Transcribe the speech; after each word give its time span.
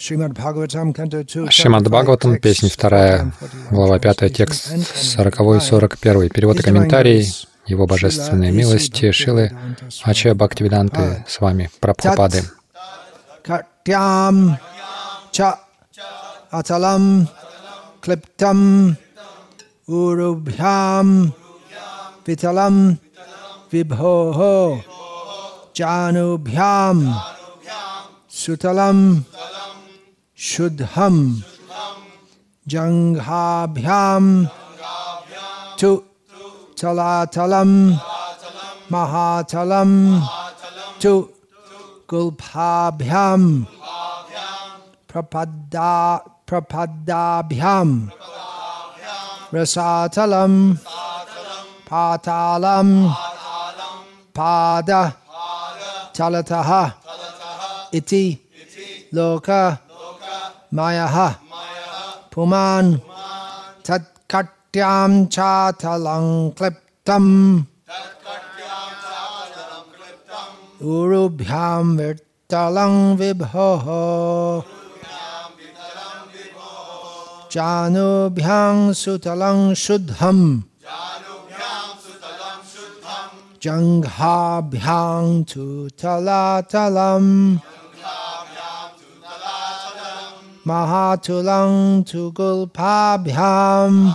Шримад 0.00 0.32
Бхагаватам, 0.32 0.94
песня 2.38 2.70
2, 2.70 3.32
глава 3.70 3.98
5, 3.98 4.32
текст 4.34 4.72
40-41, 4.72 6.30
перевод 6.30 6.58
и 6.58 6.62
комментарий, 6.62 7.30
его 7.66 7.86
божественной 7.86 8.50
милости, 8.50 9.12
Шилы, 9.12 9.52
Ача 10.02 10.34
Бхактивиданты 10.34 11.26
с 11.28 11.38
вами, 11.40 11.70
Прабхупады. 11.80 12.44
Аталам 16.50 17.28
клиптам 18.00 18.96
урубхям 19.86 21.34
виталам 22.26 22.98
вибхо 23.70 24.82
джанубхям 25.74 27.14
суталам 28.30 29.24
शुद्धम। 30.40 31.42
जंघाभ्याम 32.68 34.46
तु 35.80 36.02
चलाचलम। 36.78 37.90
महाचलम। 38.92 39.90
तु 41.02 41.28
गुल्फाभ्याम 42.10 43.62
प्रपद्दा, 45.12 46.16
प्रपद्दाभ्याम। 46.48 48.10
रसाचलम। 49.54 50.74
पातालम। 51.90 53.12
पाद। 54.40 55.12
चलतः। 56.14 56.90
इति 57.94 58.24
लोक। 59.14 59.76
मायः। 60.74 61.34
पुमान्। 62.34 62.98
तत्कट्यां 63.86 65.26
चातलं 65.26 66.50
क्लिप्तम् 66.50 67.54
उरुभ्यां 70.82 71.96
वित्तलं 71.96 73.16
विभोः। 73.16 73.86
जानुभ्यां 77.52 78.92
सुतलं 78.92 79.74
शुद्धम्। 79.74 80.62
जङ्घाभ्यां 83.62 85.42
तु 85.42 85.88
तलातलम् 85.88 87.58
Mahatulang 90.60 92.04
Tugulpabhyam 92.04 94.12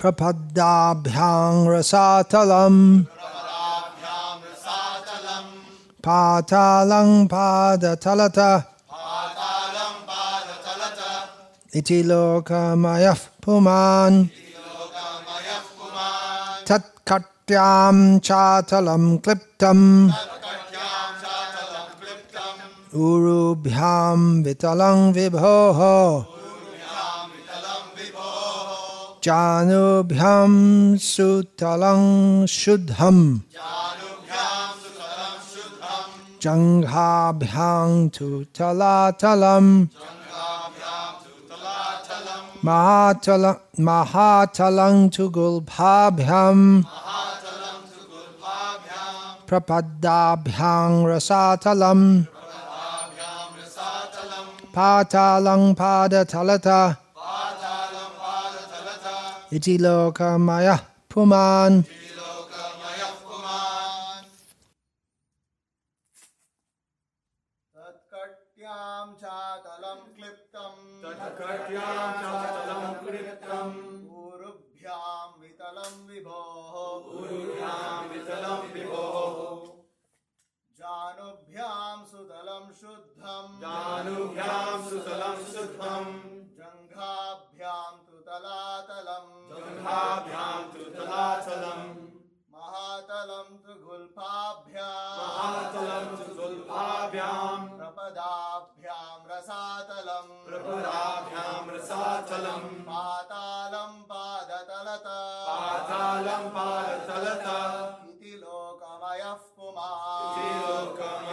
Prapadabhyang 0.00 1.68
Rasatalam 1.68 3.04
Patalang 6.00 7.28
Padatalata. 7.28 8.64
Iti 11.74 12.00
Lokamayaf 12.00 13.36
Puman. 13.42 14.30
Tat 16.64 16.84
Katyam 17.04 18.24
Chatalam 18.24 19.20
Kliptam 19.20 20.08
उरुभ्याम 22.94 24.20
वितलं 24.42 25.12
विभोः 25.12 25.80
चानुभ्यां 29.24 30.52
सुतलं 31.02 32.02
शुद्धं 32.56 33.18
चङ्घाभ्यां 36.42 37.90
तु 38.18 38.28
तलातलम् 38.58 39.72
महाचलं 43.88 45.08
तु 45.16 45.28
गुल्भाभ्यां 45.38 46.56
प्रपद्दाभ्यां 49.48 50.92
रसातलम् 51.10 52.08
Patalang 54.76 55.72
pada 55.72 56.28
talata. 56.28 57.00
Patalang 57.16 58.12
pada 58.20 58.60
talata. 58.68 59.48
Iti 59.48 59.80
lokamaya 59.80 60.76
puman. 61.08 61.80
Iti 61.80 62.12
lokamaya 62.12 63.08
puman. 63.24 64.20
Tatkatyam 67.72 69.16
cha 69.16 69.64
talam 69.64 70.12
kliptam. 70.12 70.74
Tatkatyam 71.00 72.10
cha 72.20 72.32
talam 72.44 73.00
kliptam. 73.00 73.68
Urubhyam 74.12 75.40
vitalam 75.40 75.94
vibho. 76.04 76.44
Urubhyam 77.16 78.12
vitalam 78.12 78.68
vibho. 78.76 79.25
सुतलम् 82.56 82.72
शुद्धम् 82.80 83.56
जानुभ्याम् 83.60 84.84
सुतलम् 84.88 85.40
शुद्धम् 85.52 86.12
जङ्घाभ्याम् 86.58 87.98
तृतलातलम् 88.06 89.28
जङ्घाभ्याम् 89.50 90.70
तृतलाचलम् 90.72 91.84
महातलम् 92.56 93.52
त्रिगुल्फाभ्याम् 93.64 95.18
महातलम् 95.20 96.16
त्रिगुल्फाभ्याम् 96.16 97.68
प्रपदाभ्याम् 97.76 99.28
रसातलम् 99.32 100.32
प्रपदाभ्याम् 100.48 101.70
रसाचलम् 101.76 102.68
पातालम् 102.88 104.02
पादतलत 104.12 105.06
पातालम् 105.50 106.48
पादतलत 106.56 107.46
इति 108.10 108.32
लोकमयः 108.44 109.34
पुमान् 109.56 110.24
इति 110.32 110.48
लोकम् 110.64 111.25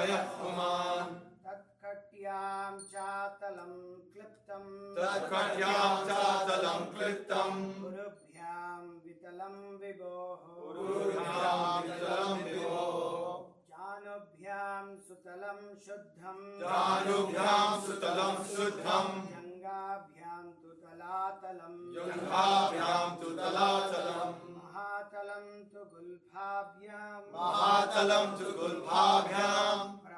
तत्कट्यां 2.43 2.79
चातलं 2.79 3.73
क्लिप्तं। 4.13 4.63
तत्कट्यां 4.95 6.05
चातलं 6.05 6.85
क्लिप्तं। 6.85 7.51
गुरुभ्यां 7.81 8.79
वितलं 9.05 9.77
विभोः। 9.77 10.41
गुरुभ्यां 10.63 11.81
वितलं 11.83 12.43
विभोः। 12.43 13.39
जानुभ्यां 13.69 14.97
सुतलं 14.97 15.79
शुद्धं। 15.79 16.59
जानुभ्यां 16.59 17.81
सुतलं 17.81 18.43
शुद्धं। 18.43 19.07
जङ्गाभ्यां 19.31 20.43
तु 20.43 20.69
तलातलं 20.69 21.75
जङ्घाभ्यां 21.93 23.15
तु 23.15 23.29
तलातलम् 23.29 24.57
महातलं 24.57 25.63
तु 25.63 25.79
गुल्फाभ्यां। 25.79 27.21
महातलं 27.33 28.37
तु 28.37 28.51
गुल्फाभ्यां। 28.61 30.12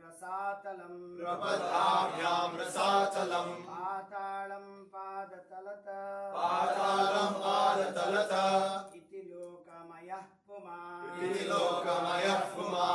రసాతలం 0.00 0.94
ప్రపదాభ్యాం 1.18 2.50
రసాచలం 2.60 3.48
పాతాళం 3.68 4.66
పాదతలత 4.94 5.88
పాతాళం 6.36 7.32
పాదతలత 7.44 8.34
ఇది 8.98 9.22
లోకమయ 9.30 10.10
పుమా 10.46 10.78
ఇది 11.20 11.44
లోకమయ 11.48 12.28
పుమా 12.52 12.88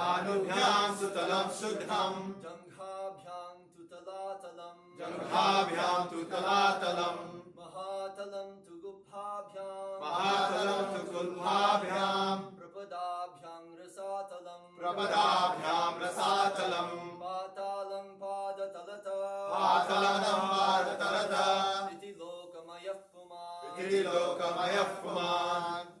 जानुभ्यां 0.00 0.94
सुतलं 0.98 1.48
शुद्धं 1.56 2.14
जङ्घाभ्यां 2.42 3.48
तु 3.72 3.82
तलातलं 3.90 4.76
जङ्घाभ्यां 5.00 5.98
तु 6.12 6.22
तलातलम्। 6.30 7.18
महातलं 7.58 8.48
तु 8.64 8.78
गुफाभ्यां 8.84 9.74
महातलं 10.04 10.80
तु 10.92 11.00
गुल्फाभ्यां 11.12 12.38
प्रपदाभ्यां 12.60 13.60
रसातलं 13.80 14.62
प्रपदाभ्यां 14.80 15.92
रसातलम्। 16.02 16.96
पातालं 17.22 18.06
पादतलत। 18.24 19.08
पातलं 19.52 20.18
पादतलत। 20.52 21.34
इति 21.92 22.14
लोकमयः 22.20 23.00
पुमान्। 23.12 23.82
इति 23.84 24.02
लोकमयः 24.08 24.94
पुमान्। 25.02 25.92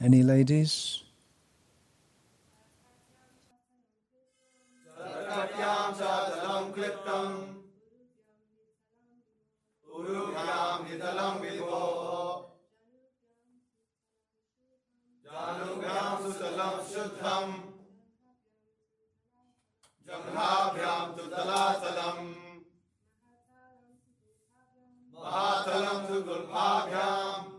Any 0.00 0.22
ladies? 0.22 1.03
क्लिप्तम् 6.72 7.36
उरुभ्यां 9.94 10.84
नितलं 10.84 11.38
विभो। 11.40 11.80
जानुभ्यां 15.24 16.32
सुतलं 16.32 16.84
शुद्धम्। 16.84 17.52
जङ्घाभ्यां 20.06 21.16
तु 21.16 21.26
तलातलम्। 21.26 22.34
महातलं 25.14 26.06
तु 26.06 26.22
गुल्फाभ्याम् 26.22 27.54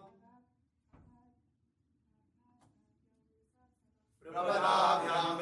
प्रवराभ्यां 4.25 5.34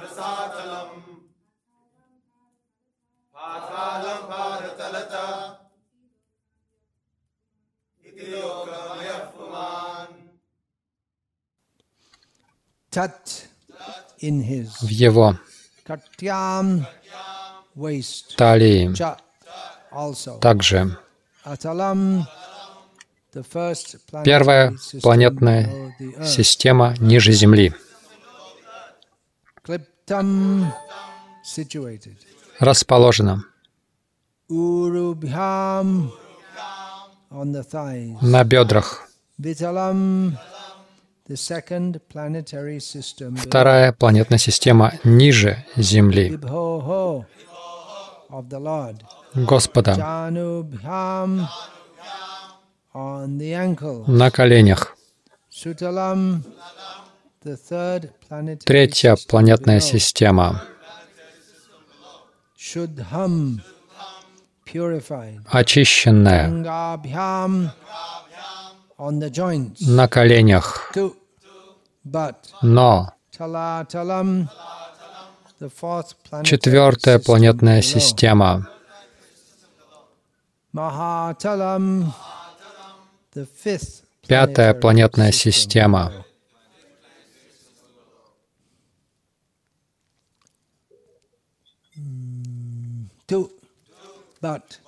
В 14.22 14.90
его 14.90 15.38
талии 18.38 18.94
также 20.40 20.98
первая 24.24 24.76
планетная 25.02 25.94
система 26.24 26.96
ниже 27.00 27.32
Земли 27.32 27.74
расположена 32.60 33.44
на 38.22 38.44
бедрах. 38.44 39.08
Вторая 43.38 43.94
планетная 43.94 44.38
система 44.38 44.94
ниже 45.06 45.66
Земли. 45.78 46.38
Господа 49.34 49.96
на 54.08 54.32
коленях. 54.32 54.98
Третья 58.66 59.18
планетная 59.30 59.80
система 59.80 60.64
очищенная 65.52 66.48
на 69.82 70.08
коленях. 70.08 70.92
Но 72.62 73.14
четвертая 76.44 77.20
планетная 77.20 77.82
система 77.82 78.68
Пятая 84.28 84.74
планетная 84.74 85.32
система. 85.32 86.12
Mm, 91.96 93.10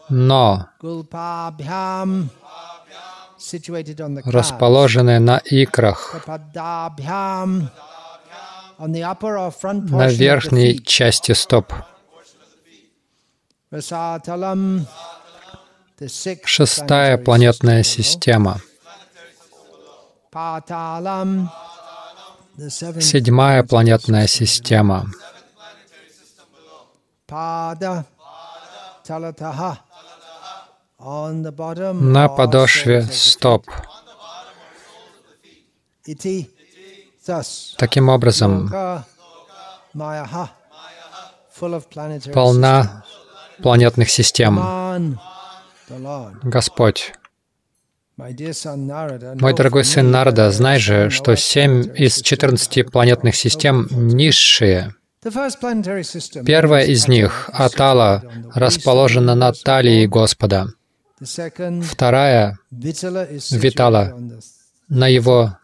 но 0.10 0.70
Расположенная 4.26 5.20
на 5.20 5.38
икрах, 5.38 6.16
на 8.78 10.08
верхней 10.08 10.80
части 10.84 11.32
стоп. 11.34 11.74
Шестая 16.46 17.18
планетная 17.18 17.84
система. 17.84 18.62
Седьмая 23.00 23.64
планетная 23.64 24.28
система. 24.28 25.08
На 30.98 32.30
подошве 32.30 33.04
стоп. 33.04 33.70
Таким 37.78 38.10
образом, 38.10 38.72
полна 42.34 43.06
планетных 43.62 44.10
систем. 44.10 45.20
Господь, 46.44 47.14
мой 48.18 49.54
дорогой 49.54 49.84
сын 49.84 50.16
that 50.16 50.52
знай 50.52 50.80
же, 50.80 51.10
что 51.10 51.36
семь 51.36 51.82
из 51.96 52.18
systems. 52.18 52.24
14 52.24 52.92
планетных 52.92 53.36
систем 53.36 53.88
низшие. 53.92 54.96
Первая 56.46 56.86
из 56.86 57.08
них, 57.08 57.50
Атала, 57.52 58.24
расположена 58.54 59.36
на 59.36 59.52
талии 59.52 60.06
Господа. 60.06 60.68
Вторая 61.82 62.60
Витала. 63.52 64.14
на 64.90 65.08
его 65.08 65.58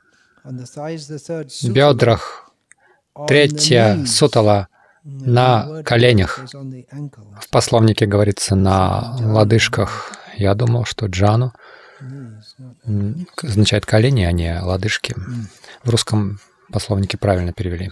бедрах. 1.64 2.50
Третья. 3.28 4.06
Сутала 4.06 4.68
на 5.04 5.84
коленях. 5.84 6.40
В 7.42 7.50
пословнике 7.50 8.06
говорится 8.06 8.56
на 8.56 9.16
лодыжках. 9.20 10.14
Я 10.38 10.56
думал, 10.56 10.86
что 10.86 11.08
джану 11.08 11.54
означает 13.44 13.86
колени, 13.86 14.24
а 14.24 14.32
не 14.32 14.58
лодыжки. 14.60 15.16
В 15.84 15.90
русском 15.90 16.40
пословнике 16.72 17.18
правильно 17.18 17.52
перевели. 17.52 17.92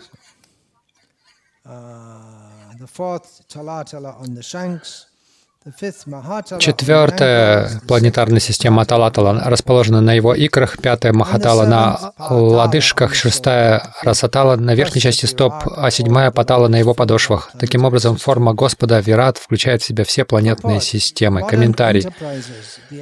Четвертая 6.59 7.81
планетарная 7.87 8.39
система 8.39 8.85
Талатала 8.85 9.41
расположена 9.45 10.01
на 10.01 10.13
его 10.13 10.33
икрах, 10.33 10.77
пятая 10.77 11.13
Махатала 11.13 11.65
на 11.65 12.13
лодыжках, 12.29 13.13
шестая 13.15 13.93
Расатала 14.03 14.55
на 14.55 14.75
верхней 14.75 15.01
части 15.01 15.25
стоп, 15.25 15.53
а 15.75 15.91
седьмая 15.91 16.31
Патала 16.31 16.67
на 16.67 16.77
его 16.77 16.93
подошвах. 16.93 17.51
Таким 17.59 17.85
образом, 17.85 18.17
форма 18.17 18.53
Господа 18.53 18.99
Вират 18.99 19.37
включает 19.37 19.81
в 19.81 19.85
себя 19.85 20.03
все 20.03 20.25
планетные 20.25 20.81
системы. 20.81 21.45
Комментарий. 21.47 22.07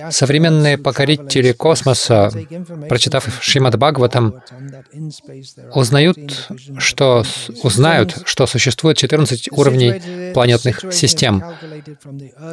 Современные 0.10 0.78
покорители 0.78 1.52
космоса, 1.52 2.32
прочитав 2.90 3.28
Шримад 3.42 3.78
Бхагаватам, 3.78 4.42
узнают, 5.74 6.50
что, 6.78 7.24
узнают, 7.64 8.18
что 8.26 8.48
существует 8.48 8.98
14 8.98 9.52
уровней 9.52 10.32
планетных 10.34 10.82
систем. 10.92 11.44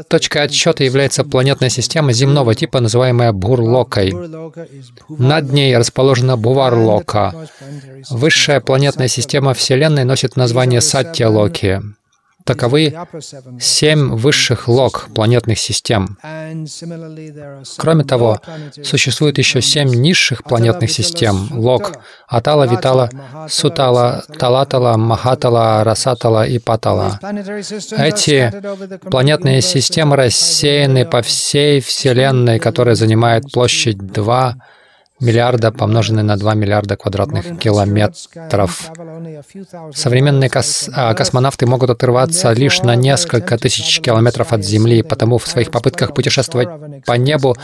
Точкой 0.08 0.42
отсчета 0.42 0.84
является 0.84 1.24
планетная 1.24 1.68
система 1.68 2.12
земного 2.12 2.54
типа, 2.54 2.80
называемая 2.80 3.32
Бурлокой. 3.32 4.14
Над 5.08 5.52
ней 5.52 5.76
расположена 5.76 6.36
Буварлока. 6.36 7.48
Высшая 8.10 8.60
планетная 8.60 9.08
система 9.08 9.54
Вселенной 9.54 10.04
носит 10.04 10.36
название 10.36 10.80
Саття-Локи. 10.80 11.82
Таковы 12.44 12.94
семь 13.58 14.10
высших 14.14 14.68
лок 14.68 15.08
планетных 15.14 15.58
систем. 15.58 16.18
Кроме 17.78 18.04
того, 18.04 18.38
существует 18.82 19.38
еще 19.38 19.62
семь 19.62 19.88
низших 19.88 20.44
планетных 20.44 20.90
систем— 20.90 21.48
лок— 21.52 21.92
Атала, 22.28 22.64
Витала, 22.66 23.08
Сутала, 23.48 24.24
Талатала, 24.38 24.98
Махатала, 24.98 25.84
Расатала 25.84 26.46
и 26.46 26.58
Патала. 26.58 27.18
Эти 27.96 28.52
планетные 29.08 29.62
системы 29.62 30.16
рассеяны 30.16 31.06
по 31.06 31.22
всей 31.22 31.80
Вселенной, 31.80 32.58
которая 32.58 32.94
занимает 32.94 33.50
площадь 33.52 33.96
2 33.96 34.56
миллиарда, 35.20 35.70
помноженной 35.72 36.22
на 36.22 36.36
2 36.36 36.54
миллиарда 36.54 36.96
квадратных 36.96 37.58
километров. 37.58 38.90
Современные 39.94 40.50
кос- 40.50 40.90
а, 40.92 41.14
космонавты 41.14 41.66
могут 41.66 41.90
отрываться 41.90 42.52
лишь 42.52 42.80
на 42.82 42.94
несколько 42.96 43.56
тысяч 43.56 44.00
километров 44.00 44.52
от 44.52 44.64
Земли, 44.64 45.02
потому 45.02 45.38
в 45.38 45.46
своих 45.46 45.70
попытках 45.70 46.14
путешествовать 46.14 46.68
по 47.06 47.12
небу 47.12 47.56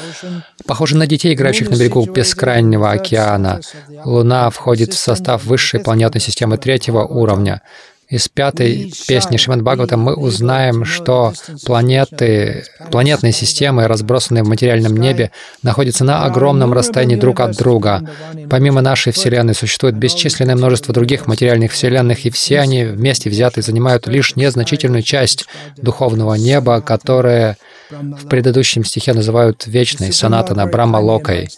похожи 0.67 0.97
на 0.97 1.07
детей, 1.07 1.35
играющих 1.35 1.71
на 1.71 1.77
берегу 1.77 2.05
бескрайнего 2.07 2.91
океана. 2.91 3.61
Луна 4.05 4.51
входит 4.51 4.95
в 4.95 4.99
состав 4.99 5.45
высшей 5.45 5.81
планетной 5.81 6.21
системы 6.21 6.57
третьего 6.57 7.05
уровня. 7.05 7.63
Из 8.11 8.29
пятой 8.29 8.93
песни 9.07 9.37
Шримад 9.37 9.63
Бхагаватам 9.63 10.01
мы 10.01 10.17
узнаем, 10.17 10.85
что 10.85 11.33
планеты, 11.65 12.65
планетные 12.91 13.33
системы, 13.33 13.87
разбросанные 13.87 14.43
в 14.43 14.49
материальном 14.49 14.97
небе, 14.97 15.31
находятся 15.63 16.03
на 16.03 16.25
огромном 16.25 16.73
расстоянии 16.73 17.15
друг 17.15 17.39
от 17.39 17.57
друга. 17.57 18.03
Помимо 18.51 18.81
нашей 18.81 19.13
Вселенной 19.13 19.55
существует 19.55 19.95
бесчисленное 19.95 20.57
множество 20.57 20.93
других 20.93 21.29
материальных 21.29 21.71
Вселенных, 21.71 22.27
и 22.27 22.31
все 22.31 22.59
они 22.59 22.85
вместе 22.85 23.31
взятые 23.31 23.63
занимают 23.63 24.09
лишь 24.09 24.35
незначительную 24.35 25.03
часть 25.03 25.47
духовного 25.77 26.35
неба, 26.35 26.81
которое 26.81 27.59
в 27.91 28.29
предыдущем 28.29 28.85
стихе 28.85 29.13
называют 29.13 29.67
вечной, 29.67 30.13
санатана, 30.13 30.67
Брахма 30.67 30.99
Локой. 30.99 31.49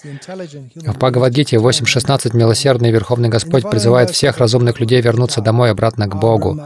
В 0.75 0.97
Бхагавадгите 0.97 1.57
8.16 1.57 2.37
милосердный 2.37 2.91
Верховный 2.91 3.29
Господь 3.29 3.69
призывает 3.69 4.11
всех 4.11 4.39
разумных 4.39 4.81
людей 4.81 5.01
вернуться 5.01 5.41
домой 5.41 5.71
обратно 5.71 6.07
к 6.07 6.19
Богу. 6.19 6.61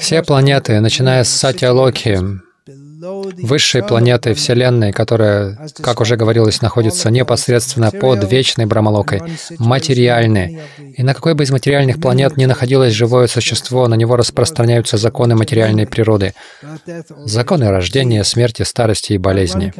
Все 0.00 0.22
планеты, 0.22 0.80
начиная 0.80 1.24
с 1.24 1.28
Сатьялоки, 1.28 2.18
высшей 3.42 3.82
планетой 3.82 4.34
Вселенной, 4.34 4.92
которая, 4.92 5.58
как 5.80 6.00
уже 6.00 6.16
говорилось, 6.16 6.62
находится 6.62 7.10
непосредственно 7.10 7.90
под 7.90 8.30
вечной 8.30 8.66
Брамалокой, 8.66 9.22
материальны. 9.58 10.60
И 10.96 11.02
на 11.02 11.14
какой 11.14 11.34
бы 11.34 11.44
из 11.44 11.50
материальных 11.50 12.00
планет 12.00 12.36
ни 12.36 12.46
находилось 12.46 12.92
живое 12.92 13.26
существо, 13.26 13.86
на 13.88 13.94
него 13.94 14.16
распространяются 14.16 14.96
законы 14.96 15.36
материальной 15.36 15.86
природы, 15.86 16.34
законы 17.24 17.70
рождения, 17.70 18.24
смерти, 18.24 18.62
старости 18.62 19.12
и 19.12 19.18
болезни. 19.18 19.72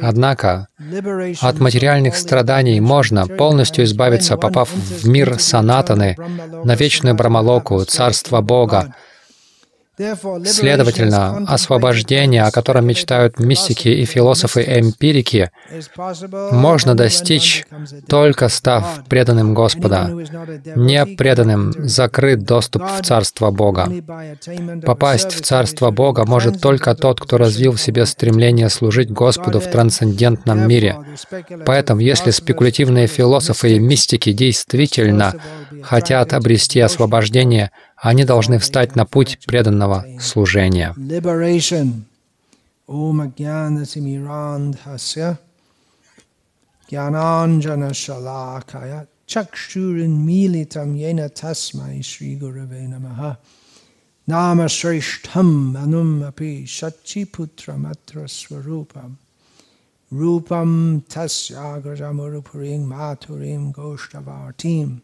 Однако 0.00 0.68
от 1.40 1.60
материальных 1.60 2.16
страданий 2.16 2.80
можно 2.80 3.26
полностью 3.26 3.84
избавиться, 3.84 4.36
попав 4.36 4.70
в 4.72 5.08
мир 5.08 5.38
санатаны, 5.38 6.16
на 6.64 6.74
вечную 6.74 7.14
Брамалоку, 7.14 7.84
Царство 7.84 8.40
Бога, 8.40 8.94
Следовательно, 9.98 11.44
освобождение, 11.46 12.44
о 12.44 12.50
котором 12.50 12.86
мечтают 12.86 13.38
мистики 13.38 13.88
и 13.88 14.06
философы-эмпирики, 14.06 15.50
можно 16.50 16.94
достичь, 16.94 17.66
только 18.08 18.48
став 18.48 19.04
преданным 19.06 19.52
Господа. 19.52 20.10
Не 20.76 21.04
преданным 21.04 21.74
закрыт 21.76 22.42
доступ 22.42 22.84
в 22.84 23.02
Царство 23.02 23.50
Бога. 23.50 23.92
Попасть 24.82 25.32
в 25.34 25.42
Царство 25.42 25.90
Бога 25.90 26.24
может 26.24 26.62
только 26.62 26.94
тот, 26.94 27.20
кто 27.20 27.36
развил 27.36 27.72
в 27.72 27.80
себе 27.80 28.06
стремление 28.06 28.70
служить 28.70 29.10
Господу 29.10 29.60
в 29.60 29.66
трансцендентном 29.66 30.66
мире. 30.66 30.96
Поэтому, 31.66 32.00
если 32.00 32.30
спекулятивные 32.30 33.08
философы 33.08 33.74
и 33.74 33.78
мистики 33.78 34.32
действительно 34.32 35.34
хотят 35.82 36.32
обрести 36.32 36.80
освобождение, 36.80 37.70
они 38.02 38.24
должны 38.24 38.58
встать 38.58 38.96
на 38.96 39.06
путь 39.06 39.38
преданного 39.46 40.04
служения. 40.20 40.92
Anum 55.76 56.22
Api 56.22 56.64
Shachi 56.64 57.24
Putram 57.24 57.86
Atra 57.86 58.26
Swarupam 58.26 59.16
Rupam 60.12 61.02
Tasya 61.08 61.80
Grajamurupurim 61.82 62.84
Maturim 62.84 63.72
Goshtavartim 63.72 65.00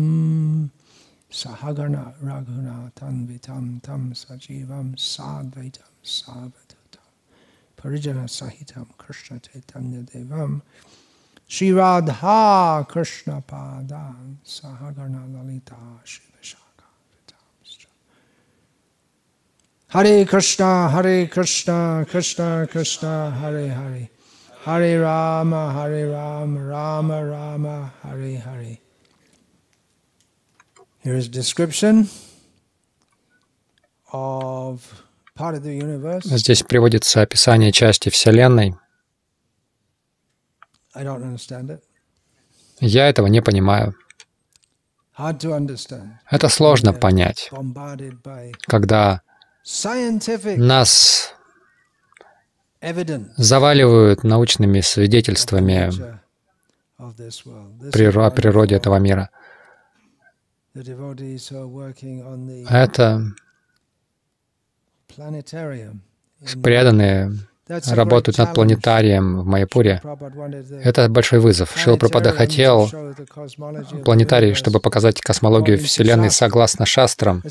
सहगण 1.42 1.96
रघुनाथन्वितं 2.28 3.78
तं 3.88 4.12
सजीवं 4.22 4.94
साद्वैतं 5.12 5.90
सावधुतं 6.18 7.08
परिजनसहितं 7.82 8.86
कृष्णचैतन्यदेवं 9.02 10.60
Shri 11.48 11.72
Radha 11.72 12.86
Krishna 12.88 13.42
Padan 13.42 14.40
Sahagarna 14.44 15.32
Lalita 15.34 15.76
Shiva 16.04 16.42
Shaka 16.42 16.86
Hare 19.90 20.26
Krishna 20.26 20.90
Hare 20.90 21.28
Krishna 21.28 22.06
Krishna 22.10 22.68
Krishna 22.70 23.32
Hare 23.32 23.70
Hare 23.70 24.10
Hare 24.64 25.00
Rama 25.00 25.72
Hare 25.74 26.10
Rama 26.10 26.64
Rama 26.64 27.26
Rama 27.26 27.94
Hare 28.02 28.38
Hare 28.38 28.78
Here 31.04 31.16
is 31.16 31.28
description 31.30 32.10
of 34.12 34.82
Здесь 36.24 36.64
приводится 36.64 37.22
описание 37.22 37.74
части 37.74 38.08
Вселенной. 38.08 38.76
Я 42.80 43.10
этого 43.10 43.28
не 43.28 43.42
понимаю. 43.42 43.96
Это 45.18 46.50
сложно 46.50 46.94
понять, 46.94 47.50
когда 48.68 49.22
нас 50.58 51.34
заваливают 53.38 54.24
научными 54.24 54.82
свидетельствами 54.82 56.20
о 56.98 58.32
природе 58.32 58.76
этого 58.76 58.98
мира. 58.98 59.30
Это 62.70 63.22
преданные 66.62 67.32
работают 67.68 68.38
над 68.38 68.54
планетарием 68.54 69.42
в 69.42 69.46
Майяпуре. 69.46 70.02
Это 70.84 71.10
большой 71.10 71.40
вызов. 71.40 71.74
Шил 71.76 71.98
Пропада 71.98 72.32
хотел 72.32 72.90
планетарий, 74.04 74.54
чтобы 74.54 74.80
показать 74.80 75.22
космологию 75.22 75.78
Вселенной 75.80 76.32
согласно 76.32 76.86
шастрам. 76.86 77.42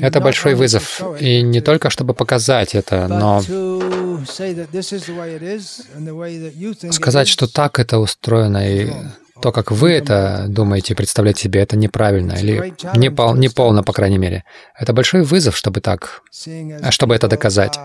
Это 0.00 0.20
большой 0.20 0.54
вызов. 0.54 1.02
И 1.20 1.42
не 1.42 1.60
только 1.60 1.90
чтобы 1.90 2.14
показать 2.14 2.74
это, 2.74 3.08
но 3.08 3.42
сказать, 6.92 7.28
что 7.28 7.46
так 7.46 7.78
это 7.78 7.98
устроено 7.98 8.68
и 8.68 8.90
то, 9.40 9.52
как 9.52 9.70
вы 9.70 9.92
это 9.92 10.46
думаете, 10.48 10.94
представлять 10.94 11.38
себе, 11.38 11.60
это 11.60 11.76
неправильно 11.76 12.32
или 12.32 12.74
не, 12.96 13.10
пол, 13.10 13.34
не 13.34 13.48
полно, 13.48 13.84
по 13.84 13.92
крайней 13.92 14.18
мере. 14.18 14.44
Это 14.76 14.92
большой 14.92 15.22
вызов, 15.22 15.56
чтобы 15.56 15.80
так, 15.80 16.22
чтобы 16.90 17.14
это 17.14 17.28
доказать. 17.28 17.78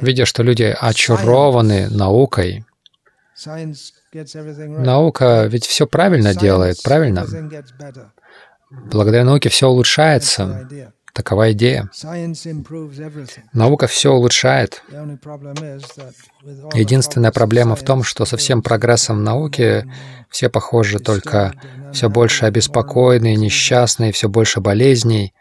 Видя, 0.00 0.26
что 0.26 0.42
люди 0.42 0.76
очарованы 0.78 1.88
наукой, 1.88 2.64
наука 4.14 5.46
ведь 5.46 5.64
все 5.66 5.86
правильно 5.86 6.34
делает, 6.34 6.82
правильно? 6.82 7.26
Благодаря 8.70 9.24
науке 9.24 9.48
все 9.48 9.68
улучшается. 9.68 10.68
Такова 11.12 11.52
идея. 11.52 11.90
Наука 13.52 13.86
все 13.88 14.12
улучшает. 14.12 14.82
Единственная 16.74 17.32
проблема 17.32 17.74
в 17.74 17.82
том, 17.82 18.04
что 18.04 18.24
со 18.24 18.36
всем 18.36 18.62
прогрессом 18.62 19.24
науки 19.24 19.90
все 20.28 20.48
похожи 20.48 21.00
только 21.00 21.52
все 21.92 22.08
больше 22.08 22.44
обеспокоенные, 22.46 23.34
несчастные, 23.36 24.12
все 24.12 24.28
больше 24.28 24.60
болезней. 24.60 25.34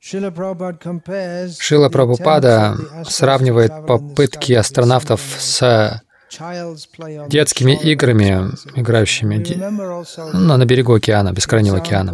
Шила 0.00 0.30
Прабхупада 1.90 2.76
сравнивает 3.04 3.86
попытки 3.86 4.52
астронавтов 4.52 5.20
с 5.38 6.02
детскими 7.28 7.72
играми, 7.72 8.50
играющими 8.76 9.44
ну, 10.34 10.56
на 10.56 10.64
берегу 10.64 10.94
океана, 10.94 11.32
бескрайнего 11.32 11.78
океана. 11.78 12.10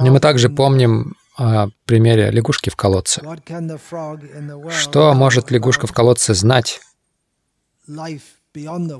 И 0.00 0.10
мы 0.10 0.20
также 0.20 0.48
помним 0.48 1.14
о 1.36 1.68
примере 1.84 2.30
лягушки 2.30 2.70
в 2.70 2.76
колодце. 2.76 3.22
Что 4.70 5.14
может 5.14 5.50
лягушка 5.50 5.86
в 5.86 5.92
колодце 5.92 6.34
знать 6.34 6.80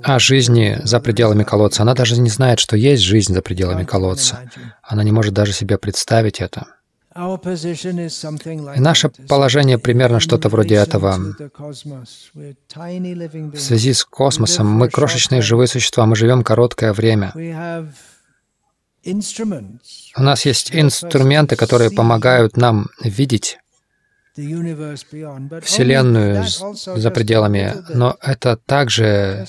о 0.03 0.19
жизни 0.19 0.79
за 0.83 0.99
пределами 0.99 1.43
колодца. 1.43 1.83
Она 1.83 1.93
даже 1.93 2.19
не 2.19 2.29
знает, 2.29 2.59
что 2.59 2.75
есть 2.75 3.03
жизнь 3.03 3.33
за 3.33 3.41
пределами 3.41 3.85
колодца. 3.85 4.49
Она 4.83 5.03
не 5.03 5.11
может 5.11 5.33
даже 5.33 5.53
себе 5.53 5.77
представить 5.77 6.41
это. 6.41 6.74
Наше 7.15 9.09
положение 9.29 9.77
примерно 9.77 10.19
что-то 10.19 10.49
вроде 10.49 10.75
этого. 10.75 11.17
В 12.33 13.59
связи 13.59 13.93
с 13.93 14.03
космосом 14.03 14.67
мы 14.67 14.89
крошечные 14.89 15.41
живые 15.41 15.67
существа, 15.67 16.05
мы 16.05 16.17
живем 16.17 16.43
короткое 16.43 16.91
время. 16.91 17.31
У 20.17 20.21
нас 20.21 20.45
есть 20.45 20.75
инструменты, 20.75 21.55
которые 21.55 21.89
помогают 21.91 22.57
нам 22.57 22.87
видеть 23.01 23.59
Вселенную 25.63 26.43
за 26.43 27.11
пределами, 27.11 27.75
но 27.93 28.17
это 28.21 28.57
также 28.57 29.47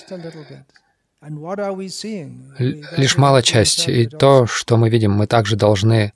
лишь 2.97 3.17
малая 3.17 3.43
часть. 3.43 3.89
И 3.89 4.07
то, 4.07 4.47
что 4.47 4.77
мы 4.77 4.89
видим, 4.89 5.11
мы 5.13 5.27
также 5.27 5.57
должны 5.57 6.13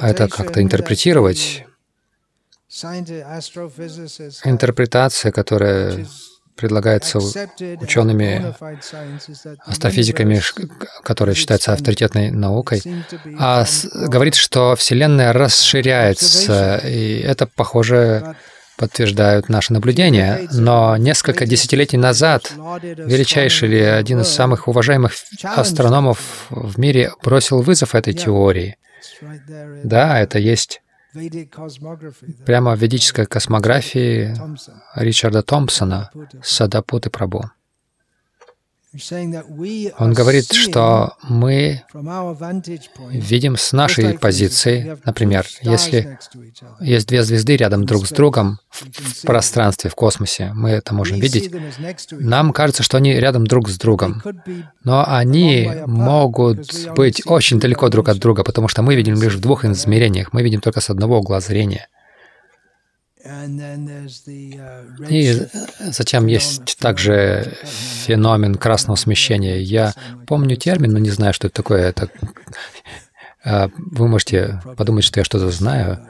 это 0.00 0.28
как-то 0.28 0.62
интерпретировать. 0.62 1.64
Интерпретация, 4.44 5.32
которая 5.32 6.06
предлагается 6.56 7.18
учеными, 7.18 8.54
астрофизиками, 9.66 10.40
которые 11.02 11.34
считаются 11.34 11.72
авторитетной 11.72 12.30
наукой, 12.30 12.82
а 13.38 13.64
говорит, 13.94 14.34
что 14.34 14.76
Вселенная 14.76 15.32
расширяется, 15.32 16.76
и 16.76 17.20
это, 17.20 17.46
похоже, 17.46 18.36
подтверждают 18.76 19.48
наши 19.48 19.72
наблюдения. 19.72 20.48
Но 20.52 20.96
несколько 20.96 21.46
десятилетий 21.46 21.96
назад 21.96 22.52
величайший 22.82 23.68
или 23.68 23.80
один 23.80 24.20
из 24.20 24.28
самых 24.28 24.68
уважаемых 24.68 25.12
астрономов 25.44 26.46
в 26.50 26.78
мире 26.78 27.12
бросил 27.22 27.62
вызов 27.62 27.94
этой 27.94 28.14
теории. 28.14 28.76
Да, 29.84 30.18
это 30.18 30.38
есть 30.38 30.82
прямо 32.46 32.74
в 32.74 32.78
ведической 32.78 33.26
космографии 33.26 34.34
Ричарда 34.94 35.42
Томпсона 35.42 36.10
«Садапуты 36.42 37.10
Прабу». 37.10 37.50
Он 39.98 40.12
говорит, 40.12 40.52
что 40.52 41.14
мы 41.22 41.82
видим 43.10 43.56
с 43.56 43.72
нашей 43.72 44.18
позиции, 44.18 44.98
например, 45.04 45.46
если 45.62 46.18
есть 46.80 47.08
две 47.08 47.22
звезды 47.22 47.56
рядом 47.56 47.86
друг 47.86 48.06
с 48.06 48.10
другом 48.10 48.58
в 48.70 49.22
пространстве, 49.22 49.88
в 49.88 49.94
космосе, 49.94 50.52
мы 50.54 50.70
это 50.70 50.94
можем 50.94 51.18
видеть, 51.20 51.50
нам 52.10 52.52
кажется, 52.52 52.82
что 52.82 52.98
они 52.98 53.14
рядом 53.14 53.46
друг 53.46 53.70
с 53.70 53.78
другом, 53.78 54.22
но 54.84 55.04
они 55.08 55.70
могут 55.86 56.92
быть 56.94 57.22
очень 57.24 57.58
далеко 57.58 57.88
друг 57.88 58.10
от 58.10 58.18
друга, 58.18 58.44
потому 58.44 58.68
что 58.68 58.82
мы 58.82 58.94
видим 58.94 59.20
лишь 59.20 59.36
в 59.36 59.40
двух 59.40 59.64
измерениях, 59.64 60.34
мы 60.34 60.42
видим 60.42 60.60
только 60.60 60.80
с 60.80 60.90
одного 60.90 61.18
угла 61.18 61.40
зрения. 61.40 61.88
И 65.08 65.46
затем 65.80 66.26
есть 66.26 66.76
также 66.78 67.56
феномен 67.64 68.56
красного 68.56 68.96
смещения. 68.96 69.58
Я 69.58 69.94
помню 70.26 70.56
термин, 70.56 70.92
но 70.92 70.98
не 70.98 71.10
знаю, 71.10 71.32
что 71.32 71.46
это 71.46 71.56
такое. 71.56 71.88
Это, 71.88 72.08
а, 73.44 73.70
вы 73.76 74.08
можете 74.08 74.60
подумать, 74.76 75.04
что 75.04 75.20
я 75.20 75.24
что-то 75.24 75.50
знаю. 75.50 76.06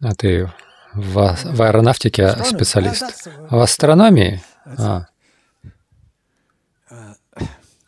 А 0.00 0.14
ты 0.14 0.50
в, 0.94 1.36
в 1.44 1.62
аэронавтике 1.62 2.36
специалист. 2.44 3.28
В 3.48 3.60
астрономии? 3.60 4.42
А. 4.64 5.06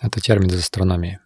Это 0.01 0.21
термин 0.21 0.49
из 0.49 0.61
астрономии. 0.61 1.21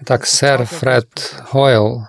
Итак, 0.00 0.24
сэр 0.24 0.64
Фред 0.66 1.34
Хойл, 1.50 2.06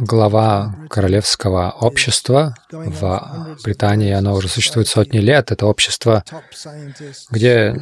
глава 0.00 0.74
Королевского 0.88 1.70
общества 1.78 2.54
в 2.70 3.58
Британии, 3.64 4.12
оно 4.12 4.32
уже 4.34 4.48
существует 4.48 4.88
сотни 4.88 5.18
лет. 5.18 5.52
Это 5.52 5.66
общество, 5.66 6.24
где 7.30 7.76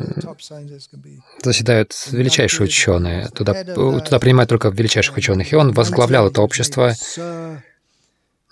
заседают 1.45 1.95
величайшие 2.11 2.65
ученые. 2.65 3.29
Туда, 3.29 3.63
туда 3.63 4.19
принимают 4.19 4.49
только 4.49 4.71
величайших 4.71 5.17
ученых. 5.17 5.53
И 5.53 5.57
он 5.57 5.71
возглавлял 5.73 6.27
это 6.27 6.43
общество. 6.43 6.95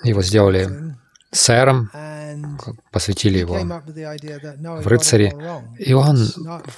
Его 0.05 0.22
сделали 0.22 0.94
сэром, 1.30 1.90
посвятили 2.90 3.38
его 3.38 3.58
в 3.58 4.86
рыцари, 4.86 5.34
и 5.78 5.92
он 5.92 6.28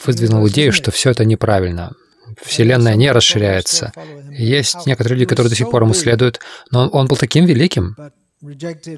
выдвинул 0.04 0.48
идею, 0.48 0.72
что 0.72 0.90
все 0.90 1.10
это 1.10 1.24
неправильно. 1.24 1.92
Вселенная 2.40 2.94
не 2.94 3.10
расширяется. 3.10 3.92
Есть 4.30 4.86
некоторые 4.86 5.18
люди, 5.18 5.28
которые 5.28 5.50
до 5.50 5.56
сих 5.56 5.70
пор 5.70 5.82
ему 5.82 5.94
следуют, 5.94 6.40
но 6.70 6.88
он, 6.88 7.06
был 7.08 7.16
таким 7.16 7.44
великим. 7.44 7.96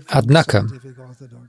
Однако 0.08 0.68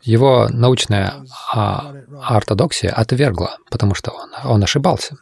его 0.01 0.47
научная 0.49 1.13
а, 1.53 1.93
ортодоксия 2.21 2.91
отвергла, 2.91 3.57
потому 3.69 3.93
что 3.93 4.11
он, 4.11 4.31
он 4.45 4.63
ошибался. 4.63 5.15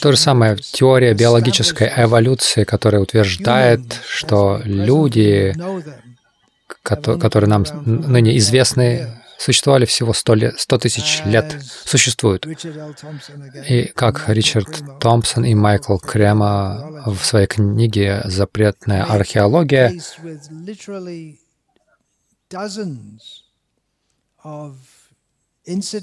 То 0.00 0.12
же 0.12 0.16
самое 0.16 0.56
теория 0.56 1.14
биологической 1.14 1.92
эволюции, 1.96 2.64
которая 2.64 3.02
утверждает, 3.02 4.00
что 4.06 4.60
люди, 4.64 5.54
которые 6.82 7.48
нам 7.48 7.64
ныне 7.84 8.36
известны, 8.38 9.22
существовали 9.38 9.84
всего 9.84 10.12
100, 10.12 10.34
лет, 10.34 10.60
100 10.60 10.78
тысяч 10.78 11.22
лет, 11.24 11.56
существуют. 11.84 12.46
И 13.68 13.92
как 13.94 14.28
Ричард 14.28 14.98
Томпсон 15.00 15.44
и 15.44 15.54
Майкл 15.54 15.98
Крема 15.98 17.02
в 17.06 17.18
своей 17.24 17.46
книге 17.46 18.22
«Запретная 18.24 19.04
археология» 19.04 19.92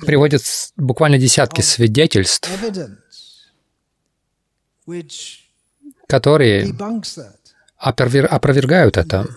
приводит 0.05 0.41
буквально 0.77 1.17
десятки 1.17 1.61
свидетельств, 1.61 2.49
которые 6.07 6.73
опровергают 7.77 8.97
это. 8.97 9.27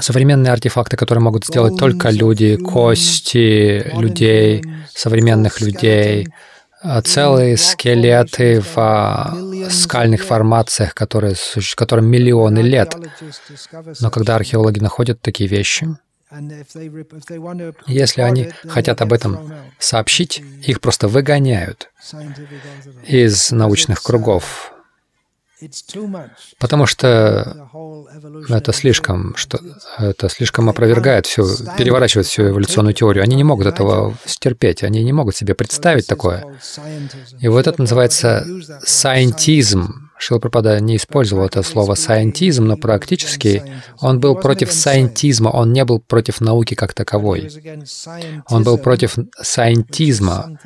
Современные 0.00 0.52
артефакты, 0.52 0.96
которые 0.96 1.22
могут 1.22 1.46
сделать 1.46 1.76
только 1.78 2.10
люди, 2.10 2.56
кости 2.56 3.82
людей, 3.98 4.62
современных 4.94 5.60
людей, 5.60 6.28
целые 7.02 7.56
скелеты 7.56 8.60
в 8.60 8.76
а, 8.76 9.34
скальных 9.70 10.24
формациях, 10.24 10.94
которые, 10.94 11.34
которым 11.76 12.06
миллионы 12.06 12.58
лет. 12.58 12.94
Но 14.00 14.10
когда 14.10 14.36
археологи 14.36 14.80
находят 14.80 15.20
такие 15.20 15.48
вещи, 15.48 15.88
если 17.86 18.22
они 18.22 18.50
хотят 18.66 19.00
об 19.02 19.12
этом 19.12 19.52
сообщить, 19.78 20.42
их 20.62 20.80
просто 20.80 21.08
выгоняют 21.08 21.90
из 23.06 23.50
научных 23.50 24.02
кругов. 24.02 24.73
Потому 26.58 26.86
что 26.86 27.68
это 28.48 28.72
слишком, 28.72 29.36
что 29.36 29.58
это 29.98 30.28
слишком 30.28 30.68
опровергает 30.68 31.26
всю, 31.26 31.46
переворачивает 31.78 32.26
всю 32.26 32.48
эволюционную 32.48 32.94
теорию. 32.94 33.22
Они 33.22 33.36
не 33.36 33.44
могут 33.44 33.66
этого 33.66 34.16
стерпеть, 34.24 34.82
они 34.82 35.04
не 35.04 35.12
могут 35.12 35.36
себе 35.36 35.54
представить 35.54 36.06
такое. 36.06 36.58
И 37.40 37.48
вот 37.48 37.66
это 37.66 37.80
называется 37.80 38.46
сайентизм. 38.84 40.10
Шилпрапада 40.18 40.80
не 40.80 40.96
использовал 40.96 41.44
это 41.44 41.62
слово 41.62 41.94
сайентизм, 41.94 42.64
но 42.64 42.76
практически 42.76 43.62
он 44.00 44.20
был 44.20 44.36
против 44.36 44.72
сайентизма, 44.72 45.48
он 45.48 45.72
не 45.72 45.84
был 45.84 46.00
против 46.00 46.40
науки 46.40 46.74
как 46.74 46.94
таковой. 46.94 47.50
Он 48.48 48.62
был 48.64 48.78
против 48.78 49.16
сайентизма, 49.40 50.58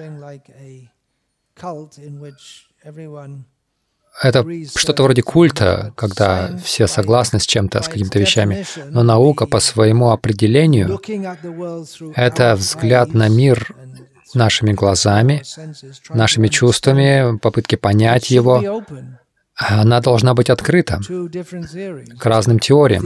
это 4.20 4.44
что-то 4.76 5.02
вроде 5.02 5.22
культа, 5.22 5.92
когда 5.96 6.50
все 6.64 6.86
согласны 6.86 7.38
с 7.40 7.46
чем-то, 7.46 7.82
с 7.82 7.88
какими-то 7.88 8.18
вещами. 8.18 8.64
Но 8.90 9.02
наука 9.02 9.46
по 9.46 9.60
своему 9.60 10.10
определению— 10.10 11.00
это 12.16 12.56
взгляд 12.56 13.14
на 13.14 13.28
мир 13.28 13.74
нашими 14.34 14.72
глазами, 14.72 15.42
нашими 16.10 16.48
чувствами, 16.48 17.38
попытки 17.38 17.76
понять 17.76 18.30
его. 18.30 18.82
она 19.56 20.00
должна 20.00 20.34
быть 20.34 20.50
открыта 20.50 21.00
к 22.18 22.26
разным 22.26 22.58
теориям. 22.60 23.04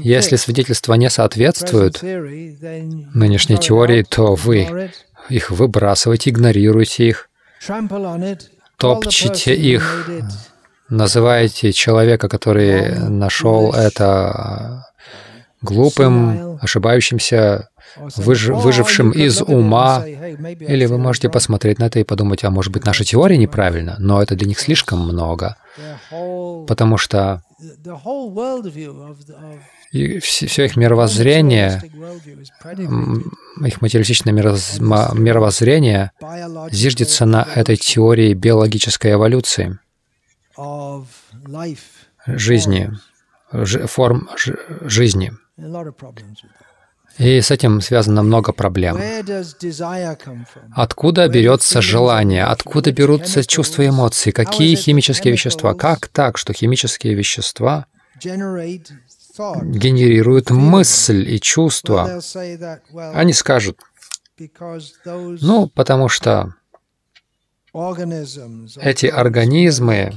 Если 0.00 0.36
свидетельства 0.36 0.94
не 0.94 1.08
соответствуют 1.10 2.02
нынешней 2.02 3.58
теории, 3.58 4.02
то 4.02 4.34
вы 4.34 4.90
их 5.28 5.50
выбрасываете, 5.50 6.30
игнорируете 6.30 7.08
их, 7.08 7.28
топчете 8.82 9.54
их, 9.54 10.10
называете 10.88 11.72
человека, 11.72 12.28
который 12.28 12.98
нашел 13.08 13.72
это 13.72 14.84
глупым, 15.62 16.58
ошибающимся, 16.60 17.68
выж- 17.96 18.52
выжившим 18.52 19.10
из 19.10 19.40
ума. 19.42 20.02
say, 20.04 20.18
"Hey, 20.18 20.36
maybe 20.36 20.66
I 20.66 20.74
Или 20.74 20.86
вы 20.86 20.98
можете 20.98 21.28
wrong." 21.28 21.32
посмотреть 21.32 21.78
на 21.78 21.84
это 21.84 22.00
и 22.00 22.04
подумать, 22.04 22.44
а 22.44 22.50
может 22.50 22.72
быть 22.72 22.84
наша 22.84 23.04
теория 23.04 23.36
неправильна, 23.38 23.96
но 23.98 24.22
это 24.22 24.34
для 24.34 24.48
них 24.48 24.58
слишком 24.58 24.98
много, 25.00 25.56
потому 26.66 26.98
что 26.98 27.42
of 29.92 30.20
все, 30.20 30.64
их 30.64 30.76
мировоззрение, 30.76 31.82
их 33.66 33.82
материалистичное 33.82 34.32
мировоззрение 34.32 36.12
зиждется 36.70 37.26
на 37.26 37.46
этой 37.54 37.76
теории 37.76 38.32
биологической 38.34 39.12
эволюции 39.12 39.78
жизни, 42.26 42.90
жи- 43.52 43.86
форм 43.86 44.28
жи- 44.36 44.58
жизни. 44.82 45.32
И 47.18 47.40
с 47.42 47.50
этим 47.50 47.82
связано 47.82 48.22
много 48.22 48.52
проблем. 48.52 48.96
Откуда 50.74 51.28
берется 51.28 51.82
желание? 51.82 52.44
Откуда 52.44 52.90
берутся 52.90 53.44
чувства 53.44 53.82
и 53.82 53.88
эмоции? 53.88 54.30
Какие 54.30 54.74
химические 54.76 55.32
вещества? 55.32 55.74
Как 55.74 56.08
так, 56.08 56.38
что 56.38 56.54
химические 56.54 57.14
вещества. 57.14 57.84
Генерируют 59.64 60.50
мысль 60.50 61.26
и 61.28 61.40
чувства? 61.40 62.04
Они 63.14 63.32
скажут, 63.32 63.78
ну, 65.42 65.68
потому 65.68 66.08
что 66.08 66.54
эти 68.82 69.06
организмы, 69.06 70.12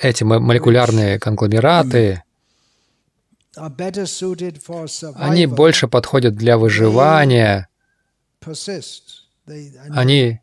эти 0.00 0.24
мо- 0.24 0.40
молекулярные 0.40 1.18
конгломераты, 1.20 2.22
они 5.26 5.46
больше 5.56 5.86
подходят 5.88 6.34
для 6.34 6.56
выживания, 6.56 7.68
они, 9.90 10.40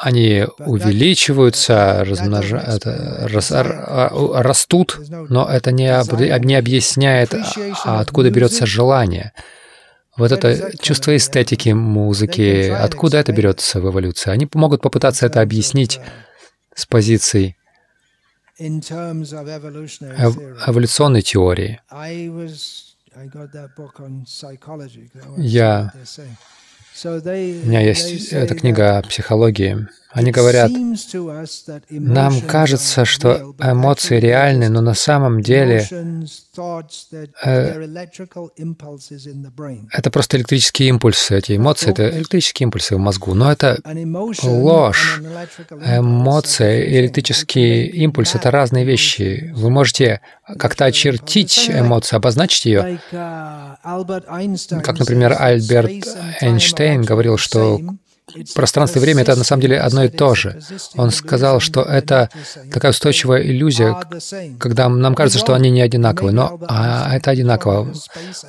они 0.00 0.46
увеличиваются, 0.66 2.04
размножа- 2.04 2.58
это, 2.76 3.28
рас- 3.32 3.50
а- 3.52 4.42
растут, 4.42 4.98
но 5.30 5.48
это 5.48 5.72
не, 5.72 5.88
об- 5.88 6.08
не 6.44 6.54
объясняет, 6.54 7.32
а 7.84 8.00
откуда 8.00 8.30
берется 8.30 8.66
желание. 8.66 9.32
Вот 10.16 10.32
это 10.32 10.72
чувство 10.82 11.16
эстетики 11.16 11.70
музыки, 11.70 12.68
откуда 12.84 13.18
это 13.18 13.32
берется 13.32 13.80
в 13.80 13.88
эволюции? 13.88 14.30
Они 14.30 14.46
могут 14.54 14.82
попытаться 14.82 15.24
это 15.26 15.40
объяснить 15.40 15.98
с 16.74 16.84
позиций 16.84 17.56
эволюционной 20.66 21.22
теории. 21.22 21.80
Я- 25.38 25.92
У 27.04 27.68
меня 27.68 27.80
есть 27.80 28.32
эта 28.32 28.54
книга 28.54 28.98
о 28.98 29.02
психологии. 29.02 29.88
Они 30.12 30.32
говорят, 30.32 30.72
нам 31.88 32.40
кажется, 32.40 33.04
что 33.04 33.54
эмоции 33.60 34.18
реальны, 34.18 34.68
но 34.68 34.80
на 34.80 34.94
самом 34.94 35.40
деле 35.40 35.86
э, 37.44 37.80
это 39.92 40.10
просто 40.10 40.36
электрические 40.36 40.88
импульсы. 40.88 41.38
Эти 41.38 41.56
эмоции— 41.56 41.90
это 41.92 42.10
электрические 42.10 42.64
импульсы 42.64 42.96
в 42.96 42.98
мозгу. 42.98 43.34
Но 43.34 43.52
это 43.52 43.78
ложь. 44.42 45.20
different 46.00 46.88
и 46.88 46.98
электрический 46.98 47.86
импульс— 47.86 48.34
это 48.36 48.50
разные 48.50 48.84
вещи. 48.84 49.52
Вы 49.54 49.70
можете 49.70 50.22
как-то 50.58 50.86
очертить 50.86 51.70
эмоцию, 51.70 52.16
обозначить 52.16 52.64
ее. 52.64 53.00
Как, 54.82 54.98
например, 54.98 55.36
Альберт 55.38 55.92
Эйнштейн 56.40 57.02
говорил, 57.02 57.36
что 57.36 57.80
пространство 58.54 58.98
и 58.98 59.02
время— 59.02 59.22
это 59.22 59.36
на 59.36 59.44
самом 59.44 59.62
деле 59.62 59.78
одно 59.78 60.04
и 60.04 60.08
то 60.08 60.34
же. 60.34 60.60
Он 60.94 61.10
сказал, 61.10 61.60
что 61.60 61.82
это 61.82 62.30
такая 62.72 62.92
устойчивая 62.92 63.42
иллюзия, 63.42 63.96
когда 64.58 64.88
нам 64.88 65.14
кажется, 65.14 65.38
что 65.38 65.54
они 65.54 65.70
не 65.70 65.80
одинаковые, 65.80 66.32
но 66.32 66.58
а, 66.68 67.14
это 67.14 67.30
одинаково. 67.30 67.92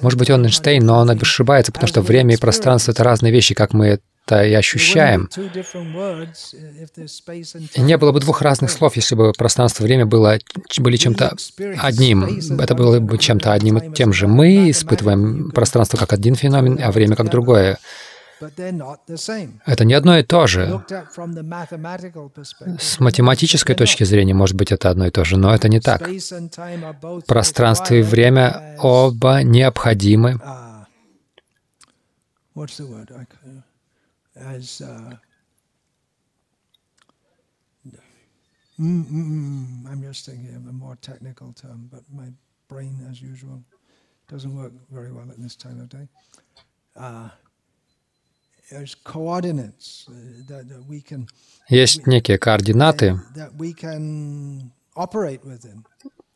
Может 0.02 0.20
быть, 0.20 0.30
он 0.30 0.46
Эйнштейн, 0.46 0.86
но 0.86 1.00
он 1.00 1.10
ошибается, 1.10 1.72
потому 1.72 1.88
что 1.88 2.02
время 2.02 2.36
и 2.36 2.38
пространство— 2.38 2.91
это 2.94 3.04
разные 3.04 3.32
вещи, 3.32 3.54
как 3.54 3.74
мы 3.74 4.00
это 4.26 4.44
и 4.44 4.54
ощущаем. 4.54 5.30
И 7.76 7.82
не 7.82 7.98
было 7.98 8.12
бы 8.12 8.20
двух 8.20 8.41
разных 8.41 8.72
слов, 8.72 8.96
если 8.96 9.15
бы 9.15 9.34
пространство 9.34 9.84
и 9.84 9.88
время 9.88 10.06
было, 10.06 10.39
были 10.78 10.98
чем-то 10.98 11.36
одним. 11.80 12.39
Это 12.60 12.76
было 12.76 13.00
бы 13.00 13.17
чем-то 13.17 13.52
одним 13.54 13.78
и 13.78 13.94
тем 13.94 14.13
же. 14.13 14.28
Мы 14.28 14.70
испытываем 14.70 15.52
пространство 15.52 15.98
как 15.98 16.13
один 16.13 16.36
феномен, 16.36 16.80
а 16.82 16.91
время 16.91 17.15
как 17.15 17.30
другое. 17.30 17.78
Это 19.65 19.86
не 19.86 19.93
одно 19.93 20.17
и 20.17 20.23
то 20.23 20.47
же. 20.47 20.84
С 22.80 22.99
математической 22.99 23.75
точки 23.75 24.04
зрения, 24.04 24.34
может 24.34 24.56
быть, 24.56 24.71
это 24.71 24.89
одно 24.89 25.08
и 25.08 25.12
то 25.12 25.23
же, 25.23 25.38
но 25.38 25.54
это 25.54 25.69
не 25.69 25.80
так. 25.80 26.01
Пространство 27.27 27.93
и 27.93 28.01
время 28.01 28.77
оба 28.80 29.43
необходимы 29.43 30.39
What's 32.54 32.77
the 32.77 32.86
word? 32.86 33.12
I 33.12 33.23
c- 33.23 33.63
As 34.36 34.82
uh, 34.82 35.15
mm, 38.80 39.06
mm, 39.06 39.06
mm, 39.08 39.88
I'm 39.89 40.01
just 40.01 40.25
thinking 40.25 40.54
of 40.56 40.67
a 40.67 40.73
more 40.73 40.97
technical 41.01 41.54
term, 41.54 41.88
but 41.91 42.04
my 42.13 42.27
brain, 42.67 42.95
as 43.10 43.21
usual, 43.21 43.63
doesn't 44.27 44.54
work 44.56 44.73
very 44.91 45.12
well 45.13 45.30
at 45.30 45.39
this 45.41 45.56
time 45.56 45.80
of 45.80 45.89
day. 45.89 46.08
Uh, 46.95 47.30
there's 47.30 47.30
coordinates 47.30 47.30
uh, 47.30 47.30
that, 47.30 47.39
that 48.39 48.49
we 48.49 48.58
can 48.58 48.61
Есть 51.67 52.07
некие 52.07 52.38
координаты, 52.38 53.21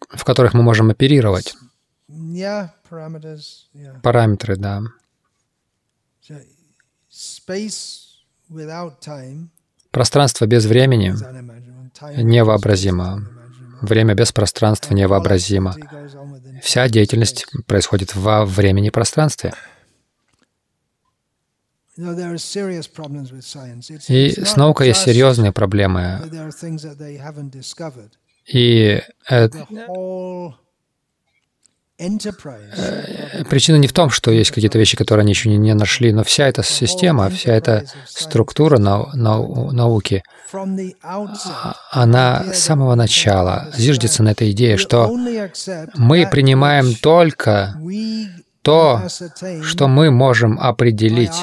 в 0.10 0.24
которых 0.24 0.54
мы 0.54 0.64
можем 0.64 0.90
оперировать. 0.90 1.56
Параметры, 4.04 4.56
да. 4.58 4.82
Пространство 9.92 10.46
без 10.46 10.66
времени 10.66 11.16
невообразимо. 12.22 13.28
Время 13.82 14.14
без 14.14 14.32
пространства 14.32 14.94
невообразимо. 14.94 15.76
Вся 16.62 16.88
деятельность 16.90 17.48
происходит 17.68 18.16
во 18.16 18.46
времени 18.46 18.88
и 18.88 18.92
пространстве. 18.92 19.54
И 24.10 24.30
с 24.46 24.56
наукой 24.58 24.88
есть 24.90 25.02
серьезные 25.02 25.52
проблемы. 25.54 26.20
И 28.52 29.02
э, 29.30 29.50
enterprise, 31.98 33.46
причина 33.50 33.78
не 33.78 33.88
в 33.88 33.94
том, 33.94 34.10
что 34.10 34.30
есть 34.30 34.52
какие-то 34.52 34.78
вещи, 34.78 34.98
которые 34.98 35.24
они 35.24 35.32
еще 35.32 35.50
не, 35.50 35.74
нашли, 35.74 36.12
но 36.12 36.24
вся 36.26 36.48
эта 36.48 36.62
система, 36.62 37.30
вся 37.30 37.54
эта 37.54 37.86
структура 38.06 38.78
нау- 38.78 39.10
нау- 39.14 39.72
науки, 39.72 40.22
а- 40.54 41.76
она 41.92 42.44
с 42.54 42.60
самого 42.60 42.96
начала 42.96 43.72
зиждется 43.76 44.24
на 44.24 44.30
этой 44.32 44.52
идее, 44.52 44.76
что 44.78 45.08
мы 45.96 46.28
принимаем 46.30 46.94
только 46.96 47.74
то, 48.66 49.04
что 49.62 49.88
мы 49.88 50.10
можем 50.10 50.60
определить 50.60 51.40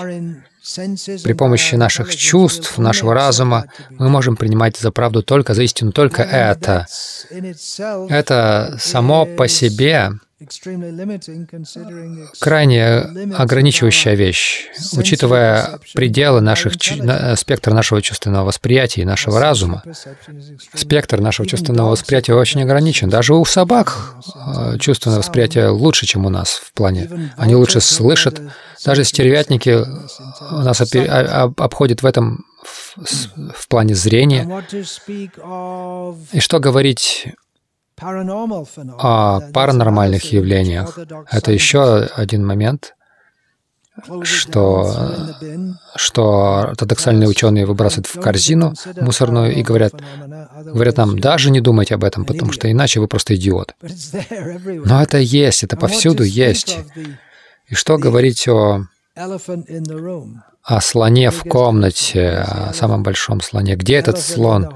при 1.25 1.33
помощи 1.33 1.77
наших 1.77 2.15
чувств, 2.15 2.79
нашего 2.79 3.15
разума, 3.15 3.67
мы 3.91 4.09
можем 4.09 4.37
принимать 4.37 4.77
за 4.77 4.91
правду 4.91 5.23
только, 5.23 5.55
за 5.55 5.63
истину 5.63 5.93
только 5.93 6.23
это. 6.23 6.87
Это 8.09 8.77
само 8.79 9.27
по 9.27 9.49
себе 9.49 10.11
крайне 12.41 12.97
ограничивающая 13.37 14.15
вещь, 14.15 14.69
учитывая 14.97 15.79
пределы 15.95 16.41
наших, 16.41 16.75
спектра 17.37 17.75
нашего 17.75 18.03
чувственного 18.03 18.47
восприятия 18.47 19.03
и 19.03 19.05
нашего 19.05 19.41
разума. 19.41 19.83
Спектр 20.75 21.21
нашего 21.21 21.47
чувственного 21.49 21.91
восприятия 21.91 22.35
очень 22.35 22.63
ограничен. 22.63 23.09
Даже 23.09 23.35
у 23.35 23.45
собак 23.45 24.17
э, 24.35 24.79
чувственное 24.79 25.19
восприятие 25.19 25.69
лучше, 25.69 26.07
чем 26.07 26.27
у 26.27 26.31
нас 26.31 26.61
в 26.65 26.73
плане. 26.73 27.31
Они 27.37 27.55
лучше 27.55 27.81
слышат. 27.81 28.41
Даже 28.85 29.05
стервятники 29.05 29.85
нас 30.51 30.81
обходят 30.81 32.03
в 32.03 32.07
этом 32.07 32.45
в, 32.63 32.97
в 33.55 33.69
плане 33.69 33.95
зрения. 33.95 34.65
И 36.33 36.41
что 36.41 36.61
говорить 36.61 37.29
о 38.03 39.41
паранормальных 39.53 40.33
явлениях. 40.33 40.99
Это 41.31 41.53
еще 41.53 42.09
один 42.17 42.47
момент, 42.47 42.95
что, 44.23 45.35
что 45.97 46.57
ортодоксальные 46.71 47.29
ученые 47.29 47.67
выбрасывают 47.67 48.07
в 48.07 48.21
корзину 48.21 48.75
мусорную 49.01 49.55
и 49.55 49.63
говорят, 49.63 49.95
говорят 50.65 50.97
нам, 50.97 51.19
даже 51.19 51.51
не 51.51 51.61
думайте 51.61 51.95
об 51.95 52.05
этом, 52.05 52.25
потому 52.25 52.53
что 52.53 52.71
иначе 52.71 53.01
вы 53.01 53.09
просто 53.09 53.35
идиот. 53.37 53.75
Но 53.83 55.03
это 55.03 55.19
есть, 55.19 55.63
это 55.63 55.77
повсюду 55.77 56.23
есть. 56.23 56.79
И 57.69 57.75
что 57.75 57.99
говорить 57.99 58.49
о 58.49 58.87
о 60.65 60.81
слоне 60.81 61.31
в 61.31 61.43
комнате, 61.43 62.45
о 62.47 62.73
самом 62.73 63.03
большом 63.03 63.41
слоне. 63.41 63.75
Где 63.75 63.97
этот 63.97 64.19
слон? 64.19 64.69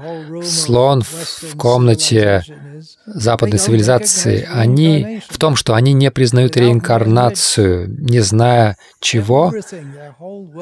Слон 0.43 1.01
в 1.01 1.57
комнате 1.57 2.43
западной 3.05 3.57
цивилизации. 3.57 4.47
Они 4.51 5.21
в 5.29 5.37
том, 5.37 5.55
что 5.55 5.73
они 5.73 5.93
не 5.93 6.11
признают 6.11 6.57
реинкарнацию, 6.57 7.89
не 7.89 8.19
зная 8.19 8.77
чего. 8.99 9.53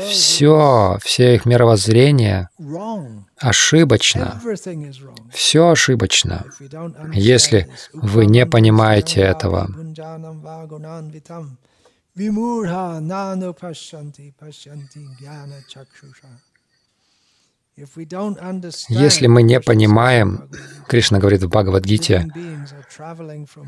Все, 0.07 0.97
все 1.01 1.35
их 1.35 1.45
мировоззрение 1.45 2.49
ошибочно. 3.39 4.41
Все 5.31 5.69
ошибочно. 5.69 6.45
Если 7.13 7.67
вы 7.93 8.27
не 8.27 8.45
понимаете 8.45 9.21
этого, 9.21 9.69
विमूढ़ा 12.17 12.99
नानु 12.99 13.51
पश्यन्ति 13.61 14.31
पश्यन्ति 14.41 14.99
ज्ञान 15.19 15.61
चक्षुषा 15.69 16.31
Если 18.87 19.27
мы 19.27 19.43
не 19.43 19.59
понимаем, 19.59 20.49
Кришна 20.87 21.19
говорит 21.19 21.43
в 21.43 21.49
Бхагавадгите, 21.49 22.29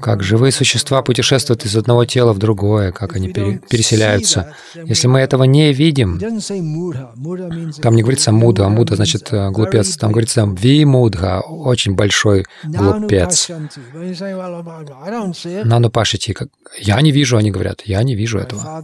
как 0.02 0.24
живые 0.24 0.54
существа 0.54 1.02
путешествуют 1.02 1.65
из 1.65 1.76
одного 1.76 2.06
тела 2.06 2.32
в 2.32 2.38
другое, 2.38 2.93
как 2.93 3.17
они 3.17 3.34
переселяются. 3.34 4.54
Если 4.76 5.08
мы 5.08 5.20
этого 5.20 5.43
не 5.43 5.74
видим, 5.74 6.20
там 7.82 7.96
не 7.96 8.02
говорится 8.02 8.32
муда, 8.32 8.70
муда 8.70 8.96
значит 8.96 9.28
э, 9.34 9.50
глупец, 9.50 9.98
там 9.98 10.12
говорится 10.12 10.48
вимудха, 10.58 11.41
очень 11.41 11.96
большой 11.96 12.46
глупец. 12.63 13.50
Нану 15.65 15.89
пашити, 15.89 16.36
я 16.80 17.02
не 17.02 17.12
вижу, 17.12 17.36
они 17.36 17.52
говорят, 17.52 17.82
я 17.84 18.04
не 18.04 18.15
вижу 18.15 18.39
этого. 18.39 18.84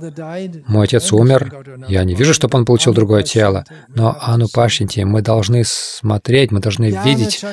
Мой 0.67 0.85
отец 0.85 1.13
умер, 1.13 1.85
я 1.87 2.03
не 2.03 2.15
вижу, 2.15 2.33
чтобы 2.33 2.57
он 2.57 2.65
получил 2.65 2.93
другое 2.93 3.23
тело, 3.23 3.63
но 3.87 4.17
ану 4.19 4.47
пашити, 4.49 5.01
мы 5.13 5.21
должны 5.21 5.63
смотреть, 5.63 6.51
мы 6.51 6.59
должны 6.59 6.89
видеть 7.05 7.45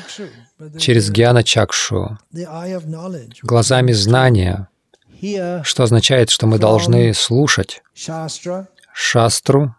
через 0.79 1.11
Гьяна 1.11 1.45
Чакшу, 1.45 2.19
глазами 3.43 3.93
знания, 3.93 4.69
что 5.63 5.83
означает, 5.83 6.31
что 6.31 6.47
мы 6.47 6.59
должны 6.59 7.13
слушать? 7.13 7.83
Шастру, 8.95 9.75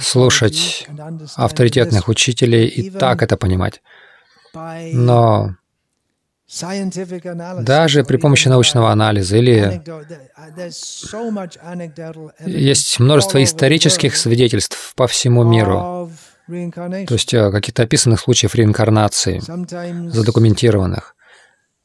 слушать 0.00 0.88
авторитетных 1.36 2.08
учителей 2.08 2.66
и 2.66 2.90
так 2.90 3.22
это 3.22 3.36
понимать. 3.36 3.80
Но 4.92 5.54
даже 7.60 8.04
при 8.04 8.16
помощи 8.16 8.48
научного 8.48 8.90
анализа 8.90 9.36
или 9.36 9.82
есть 12.46 13.00
множество 13.00 13.42
исторических 13.42 14.16
свидетельств 14.16 14.94
по 14.96 15.06
всему 15.06 15.44
миру 15.44 16.10
то 16.46 17.14
есть 17.14 17.34
э, 17.34 17.50
каких-то 17.50 17.82
описанных 17.82 18.20
случаев 18.20 18.54
реинкарнации, 18.54 19.40
задокументированных. 20.10 21.14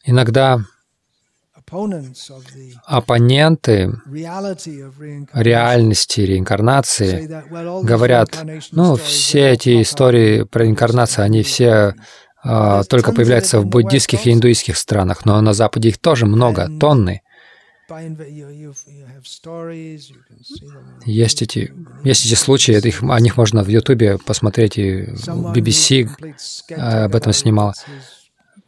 Иногда 0.03 0.59
оппоненты 2.85 3.93
реальности 5.33 6.21
реинкарнации 6.21 7.43
говорят, 7.83 8.45
ну, 8.71 8.95
все 8.95 9.51
эти 9.51 9.81
истории 9.81 10.43
про 10.43 10.63
реинкарнацию, 10.63 11.25
они 11.25 11.43
все 11.43 11.95
а, 12.43 12.83
только 12.83 13.13
появляются 13.13 13.59
в 13.59 13.65
буддийских 13.65 14.25
и 14.25 14.33
индуистских 14.33 14.77
странах, 14.77 15.25
но 15.25 15.39
на 15.41 15.53
Западе 15.53 15.89
их 15.89 15.99
тоже 15.99 16.25
много, 16.25 16.67
тонны. 16.79 17.21
Есть 21.05 21.41
эти, 21.41 21.73
есть 22.03 22.25
эти 22.25 22.35
случаи, 22.35 22.87
их, 22.87 23.03
о 23.03 23.19
них 23.19 23.37
можно 23.37 23.63
в 23.63 23.67
Ютубе 23.67 24.17
посмотреть, 24.17 24.77
и 24.77 25.03
BBC 25.55 26.09
э, 26.69 26.75
об 27.05 27.15
этом 27.15 27.33
снимал. 27.33 27.73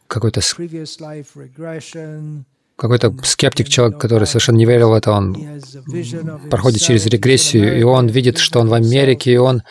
Какой-то 0.06 0.40
какой-то 2.76 3.14
скептик, 3.22 3.68
человек, 3.68 3.98
который 3.98 4.26
совершенно 4.26 4.56
не 4.56 4.66
верил 4.66 4.90
в 4.90 4.94
это, 4.94 5.12
он 5.12 5.60
проходит 6.50 6.82
через 6.82 7.06
регрессию, 7.06 7.78
и 7.78 7.82
он 7.82 8.08
видит, 8.08 8.38
что 8.38 8.60
он 8.60 8.68
в 8.68 8.74
Америке, 8.74 9.32
и 9.32 9.36
он, 9.36 9.62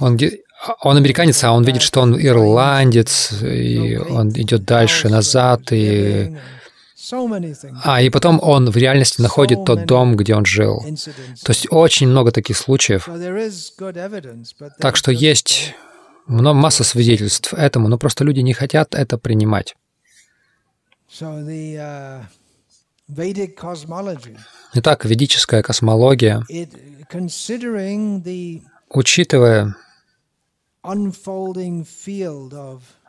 он, 0.00 0.18
он 0.82 0.96
американец, 0.96 1.44
а 1.44 1.52
он 1.52 1.64
видит, 1.64 1.82
что 1.82 2.00
он 2.00 2.20
ирландец, 2.20 3.32
и 3.42 3.96
он 3.96 4.30
идет 4.30 4.64
дальше, 4.64 5.08
назад, 5.08 5.70
и 5.70 6.36
а, 7.82 8.00
и 8.00 8.10
потом 8.10 8.40
он 8.42 8.70
в 8.70 8.76
реальности 8.76 9.20
находит 9.20 9.64
тот 9.64 9.86
дом, 9.86 10.16
где 10.16 10.34
он 10.34 10.44
жил. 10.44 10.82
То 11.44 11.52
есть 11.52 11.66
очень 11.70 12.08
много 12.08 12.32
таких 12.32 12.56
случаев. 12.56 13.08
Так 14.78 14.96
что 14.96 15.12
есть 15.12 15.74
масса 16.26 16.84
свидетельств 16.84 17.52
этому, 17.52 17.88
но 17.88 17.98
просто 17.98 18.24
люди 18.24 18.40
не 18.40 18.54
хотят 18.54 18.94
это 18.94 19.18
принимать. 19.18 19.76
Uh, 21.20 22.24
Итак, 24.72 25.04
ведическая 25.04 25.62
космология, 25.62 26.42
учитывая 28.88 29.76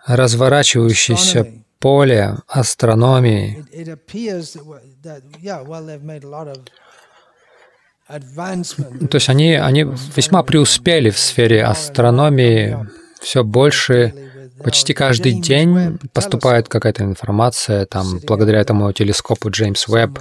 разворачивающийся 0.06 1.65
поле 1.86 2.38
астрономии. 2.48 3.64
То 9.12 9.18
есть 9.18 9.30
они, 9.30 9.54
они 9.54 9.84
весьма 10.16 10.42
преуспели 10.42 11.12
в 11.12 11.20
сфере 11.20 11.64
астрономии, 11.64 12.88
все 13.22 13.44
больше, 13.44 14.16
почти 14.64 14.96
каждый 14.96 15.40
день 15.40 16.00
поступает 16.12 16.70
какая-то 16.70 17.04
информация, 17.04 17.86
там, 17.86 18.20
благодаря 18.26 18.62
этому 18.62 18.92
телескопу 18.92 19.52
Джеймс 19.52 19.88
Уэбб. 19.88 20.20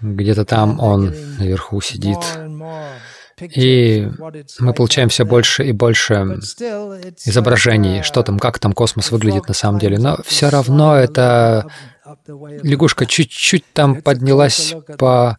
Где-то 0.00 0.44
там 0.44 0.80
он 0.80 1.14
наверху 1.38 1.80
сидит. 1.80 2.18
И 3.40 4.08
мы 4.58 4.74
получаем 4.74 5.08
все 5.08 5.24
больше 5.24 5.64
и 5.64 5.72
больше 5.72 6.38
изображений, 7.24 8.02
что 8.02 8.22
там, 8.22 8.38
как 8.38 8.58
там 8.58 8.72
космос 8.72 9.10
выглядит 9.10 9.48
на 9.48 9.54
самом 9.54 9.78
деле. 9.78 9.98
Но 9.98 10.18
все 10.24 10.48
равно 10.48 10.96
эта 10.96 11.66
лягушка 12.26 13.06
чуть-чуть 13.06 13.64
там 13.72 14.02
поднялась 14.02 14.74
по 14.98 15.38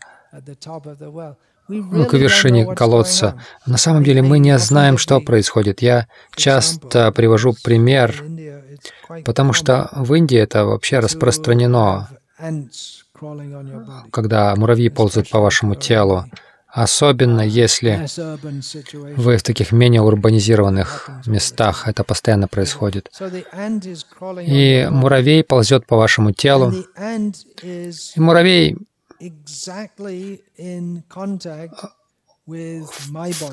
ну, 1.68 2.06
к 2.06 2.14
вершине 2.14 2.66
колодца. 2.76 3.42
На 3.66 3.78
самом 3.78 4.04
деле 4.04 4.22
мы 4.22 4.40
не 4.40 4.58
знаем, 4.58 4.98
что 4.98 5.20
происходит. 5.22 5.82
Я 5.82 6.08
часто 6.36 7.12
привожу 7.12 7.54
пример, 7.64 8.24
потому 9.26 9.54
что 9.54 9.90
в 9.94 10.14
Индии 10.14 10.38
это 10.38 10.66
вообще 10.66 11.00
распространено, 11.00 12.10
когда 14.12 14.56
муравьи 14.56 14.90
ползают 14.90 15.30
по 15.30 15.40
вашему 15.40 15.76
телу 15.76 16.26
особенно 16.72 17.42
если 17.42 18.08
вы 19.16 19.38
в 19.38 19.44
таких 19.44 19.72
менее 19.72 20.02
урбанизированных 20.02 21.10
местах, 21.26 21.88
это 21.88 22.04
постоянно 22.04 22.48
происходит. 22.48 23.12
И 24.42 24.88
муравей 24.90 25.44
ползет 25.44 25.86
по 25.86 25.98
вашему 25.98 26.32
телу. 26.32 26.74
И 27.64 27.92
муравей 28.16 28.78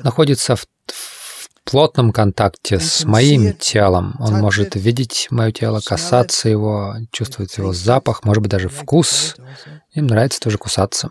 находится 0.03 0.55
в, 0.55 0.65
в 0.87 1.49
плотном 1.63 2.11
контакте 2.11 2.79
с 2.79 3.05
моим 3.05 3.53
телом. 3.53 4.15
Он 4.19 4.35
может 4.35 4.75
видеть 4.75 5.27
мое 5.29 5.51
тело, 5.51 5.81
касаться 5.85 6.49
его, 6.49 6.95
чувствовать 7.11 7.57
его 7.57 7.73
запах, 7.73 8.23
может 8.23 8.41
быть, 8.41 8.51
даже 8.51 8.69
вкус. 8.69 9.35
Им 9.93 10.07
нравится 10.07 10.39
тоже 10.39 10.57
кусаться. 10.57 11.09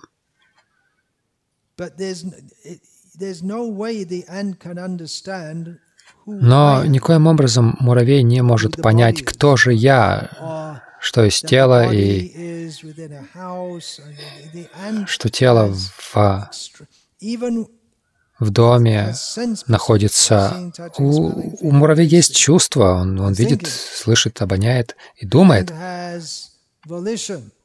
Но 6.26 6.84
никоим 6.84 7.26
образом 7.26 7.76
муравей 7.80 8.22
не 8.22 8.42
может 8.42 8.80
понять, 8.82 9.24
кто 9.24 9.56
же 9.56 9.72
я, 9.72 10.82
что 11.00 11.24
из 11.24 11.40
тела 11.40 11.90
и 11.92 12.70
что 15.06 15.30
тело 15.30 15.72
в, 15.72 16.50
в 18.38 18.50
доме 18.50 19.14
находится. 19.66 20.72
У, 20.98 21.66
у 21.66 21.70
муравья 21.70 22.04
есть 22.04 22.36
чувство, 22.36 22.94
он, 22.94 23.18
он 23.20 23.32
видит, 23.32 23.66
слышит, 23.66 24.42
обоняет 24.42 24.96
и 25.16 25.26
думает. 25.26 25.72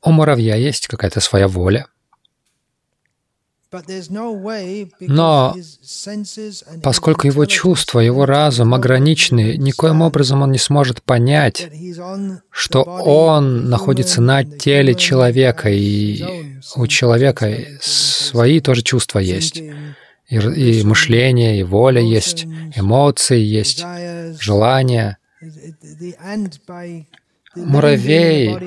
У 0.02 0.12
муравья 0.12 0.56
есть 0.56 0.88
какая-то 0.88 1.20
своя 1.20 1.48
воля. 1.48 1.88
Но 5.00 5.56
поскольку 6.82 7.28
его 7.28 7.46
чувства, 7.46 8.00
его 8.00 8.26
разум 8.26 8.74
ограничены, 8.74 9.58
никоим 9.58 10.02
образом 10.02 10.42
он 10.42 10.52
не 10.52 10.58
сможет 10.58 11.02
понять, 11.02 11.70
что 12.50 12.84
он 12.84 13.70
находится 13.70 14.22
на 14.22 14.44
теле 14.44 14.96
человека, 14.96 15.70
и 15.70 16.24
у 16.76 16.88
человека 16.88 17.58
свои 17.82 18.60
тоже 18.60 18.82
чувства 18.82 19.20
есть. 19.20 19.58
И, 20.30 20.36
и 20.36 20.84
мышление, 20.84 21.60
и 21.60 21.64
воля 21.64 22.02
есть, 22.02 22.46
эмоции 22.76 23.40
есть, 23.40 23.86
желания. 24.40 25.18
Муравей, 27.56 28.58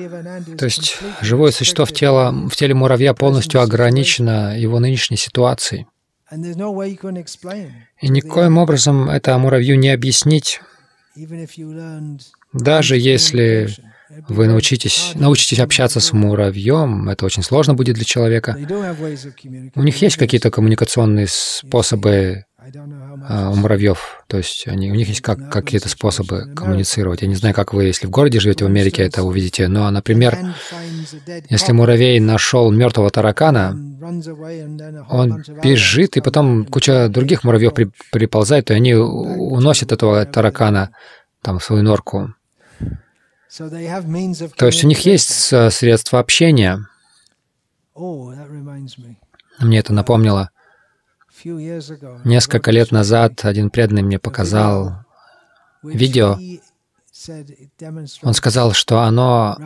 то 0.57 0.65
есть 0.65 0.97
живое 1.21 1.51
существо 1.51 1.85
в, 1.85 1.91
тело, 1.91 2.31
в 2.49 2.55
теле 2.55 2.73
муравья 2.73 3.13
полностью 3.13 3.61
ограничено 3.61 4.57
его 4.57 4.79
нынешней 4.79 5.17
ситуацией. 5.17 5.87
И 6.31 8.09
никоим 8.09 8.57
образом 8.57 9.09
это 9.09 9.37
муравью 9.37 9.77
не 9.77 9.89
объяснить, 9.89 10.61
даже 12.53 12.97
если 12.97 13.69
вы 14.29 14.47
научитесь, 14.47 15.11
научитесь 15.15 15.59
общаться 15.59 15.99
с 15.99 16.13
муравьем, 16.13 17.09
это 17.09 17.25
очень 17.25 17.43
сложно 17.43 17.73
будет 17.73 17.95
для 17.95 18.05
человека. 18.05 18.57
У 19.75 19.83
них 19.83 20.01
есть 20.01 20.17
какие-то 20.17 20.49
коммуникационные 20.49 21.27
способы 21.29 22.45
а, 23.29 23.49
у 23.49 23.55
муравьев. 23.55 24.23
То 24.27 24.37
есть 24.37 24.67
они, 24.67 24.91
у 24.91 24.95
них 24.95 25.07
есть 25.07 25.21
как, 25.21 25.49
какие-то 25.51 25.89
способы 25.89 26.53
коммуницировать. 26.55 27.21
Я 27.21 27.27
не 27.27 27.35
знаю, 27.35 27.55
как 27.55 27.73
вы, 27.73 27.85
если 27.85 28.07
в 28.07 28.09
городе 28.09 28.39
живете 28.39 28.65
в 28.65 28.67
Америке, 28.67 29.03
это 29.03 29.23
увидите. 29.23 29.67
Но, 29.67 29.89
например, 29.89 30.37
если 31.49 31.71
муравей 31.71 32.19
нашел 32.19 32.71
мертвого 32.71 33.09
таракана, 33.09 33.75
он 35.09 35.43
бежит, 35.63 36.17
и 36.17 36.21
потом 36.21 36.65
куча 36.65 37.09
других 37.09 37.43
муравьев 37.43 37.73
при, 37.73 37.89
приползает, 38.11 38.71
и 38.71 38.73
они 38.73 38.93
уносят 38.95 39.91
этого 39.91 40.25
таракана 40.25 40.91
там 41.41 41.59
в 41.59 41.63
свою 41.63 41.83
норку. 41.83 42.33
То 43.57 44.65
есть 44.65 44.83
у 44.83 44.87
них 44.87 44.99
есть 44.99 45.29
средства 45.29 46.19
общения. 46.19 46.85
Мне 49.59 49.79
это 49.79 49.93
напомнило. 49.93 50.51
Несколько 52.25 52.71
лет 52.71 52.91
назад 52.91 53.45
один 53.45 53.69
преданный 53.69 54.03
мне 54.03 54.19
показал 54.19 55.05
видео. 55.83 56.37
Он 58.21 58.33
сказал, 58.33 58.73
что 58.73 58.99
оно 58.99 59.57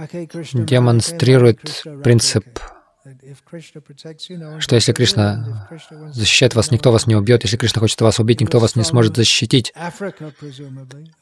демонстрирует 0.53 1.83
принцип, 2.03 2.45
что 4.59 4.75
если 4.75 4.93
Кришна 4.93 5.67
защищает 6.11 6.53
вас, 6.53 6.69
никто 6.71 6.91
вас 6.91 7.07
не 7.07 7.15
убьет. 7.15 7.43
Если 7.43 7.57
Кришна 7.57 7.79
хочет 7.79 7.99
вас 8.01 8.19
убить, 8.19 8.41
никто 8.41 8.59
вас 8.59 8.75
не 8.75 8.83
сможет 8.83 9.15
защитить. 9.15 9.73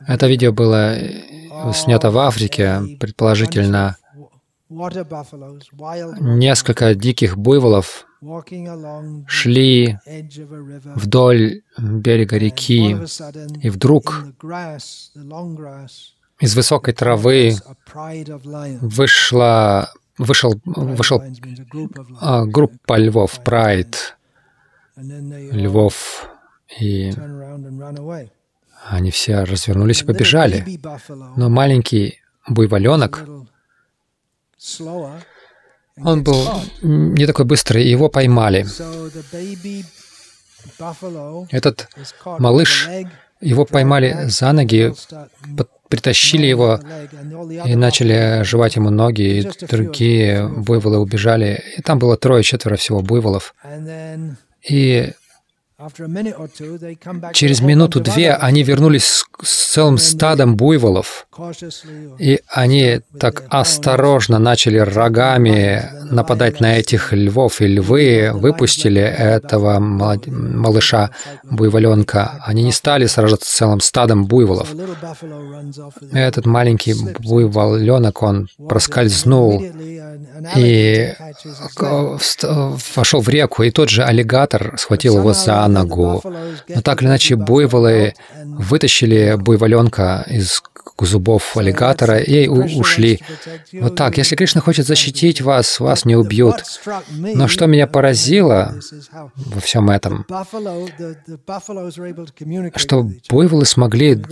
Это 0.06 0.28
видео 0.28 0.52
было 0.52 0.98
снято 1.74 2.12
в 2.12 2.18
Африке, 2.18 2.82
предположительно, 3.00 3.98
несколько 6.20 6.94
диких 6.96 7.38
буйволов 7.38 8.06
шли 9.28 9.98
вдоль 10.96 11.62
берега 11.78 12.38
реки, 12.38 12.98
и 13.62 13.70
вдруг 13.70 14.26
из 16.40 16.56
высокой 16.56 16.94
травы 16.94 17.56
вышла, 18.82 19.90
вышел, 20.18 20.54
вышел 20.66 21.24
а, 22.22 22.46
группа 22.46 22.98
львов, 22.98 23.44
прайд 23.44 24.18
львов, 24.96 26.30
и 26.80 27.14
они 28.88 29.12
все 29.12 29.44
развернулись 29.44 30.02
и 30.02 30.06
побежали. 30.06 30.80
Но 31.36 31.50
маленький 31.50 32.22
буйволенок 32.48 33.26
он 36.04 36.24
был 36.24 36.48
не 36.82 37.26
такой 37.26 37.46
быстрый, 37.46 37.88
его 37.88 38.10
поймали. 38.10 38.66
Этот 41.52 41.88
малыш, 42.26 42.90
его 43.42 43.66
поймали 43.66 44.28
за 44.28 44.52
ноги, 44.52 44.94
притащили 45.88 46.46
его 46.46 46.80
и 47.66 47.76
начали 47.76 48.44
жевать 48.44 48.76
ему 48.76 48.90
ноги, 48.90 49.40
и 49.40 49.66
другие 49.66 50.48
буйволы 50.48 51.00
убежали. 51.00 51.64
И 51.78 51.82
там 51.82 52.00
было 52.00 52.18
трое-четверо 52.18 52.76
всего 52.76 53.02
буйволов. 53.02 53.56
И 54.68 55.14
Через 57.32 57.62
минуту-две 57.62 58.34
они 58.34 58.64
вернулись 58.64 59.24
с 59.42 59.72
целым 59.72 59.98
стадом 59.98 60.58
буйволов, 60.58 61.26
и 62.18 62.42
они 62.50 63.00
так 63.18 63.44
осторожно 63.48 64.40
начали 64.40 64.78
рогами 64.78 65.90
нападать 66.12 66.60
на 66.60 66.78
этих 66.78 67.14
львов, 67.14 67.62
и 67.62 67.68
львы 67.68 68.32
выпустили 68.34 69.02
этого 69.02 69.80
малыша, 69.80 71.12
буйволенка. 71.44 72.44
Они 72.46 72.64
не 72.64 72.74
стали 72.74 73.06
сражаться 73.06 73.50
с 73.50 73.54
целым 73.54 73.80
стадом 73.80 74.26
буйволов. 74.26 74.68
Этот 76.12 76.46
маленький 76.46 76.94
буйволенок, 77.20 78.22
он 78.22 78.50
проскользнул 78.68 79.64
и 80.58 81.14
вошел 82.96 83.22
в 83.22 83.30
реку, 83.30 83.64
и 83.64 83.72
тот 83.72 83.90
же 83.90 84.04
аллигатор 84.04 84.78
схватил 84.78 85.20
его 85.20 85.32
за 85.32 85.69
ногу. 85.70 86.22
Но 86.68 86.82
так 86.82 87.02
или 87.02 87.10
иначе, 87.10 87.36
буйволы 87.36 88.14
вытащили 88.44 89.36
буйволенка 89.38 90.26
из 90.28 90.62
зубов 91.06 91.56
аллигатора 91.58 92.18
и 92.18 92.48
ушли. 92.48 93.22
Вот 93.74 93.96
так. 93.96 94.18
Если 94.18 94.36
Кришна 94.36 94.62
хочет 94.62 94.86
защитить 94.86 95.42
вас, 95.42 95.80
вас 95.80 96.06
не 96.06 96.16
убьют. 96.16 96.56
Но 97.12 97.48
что 97.48 97.68
меня 97.68 97.88
поразило 97.88 98.76
во 99.36 99.62
всем 99.62 99.90
этом, 99.90 100.26
что 102.76 103.10
буйволы 103.30 103.66
смогли 103.66 104.24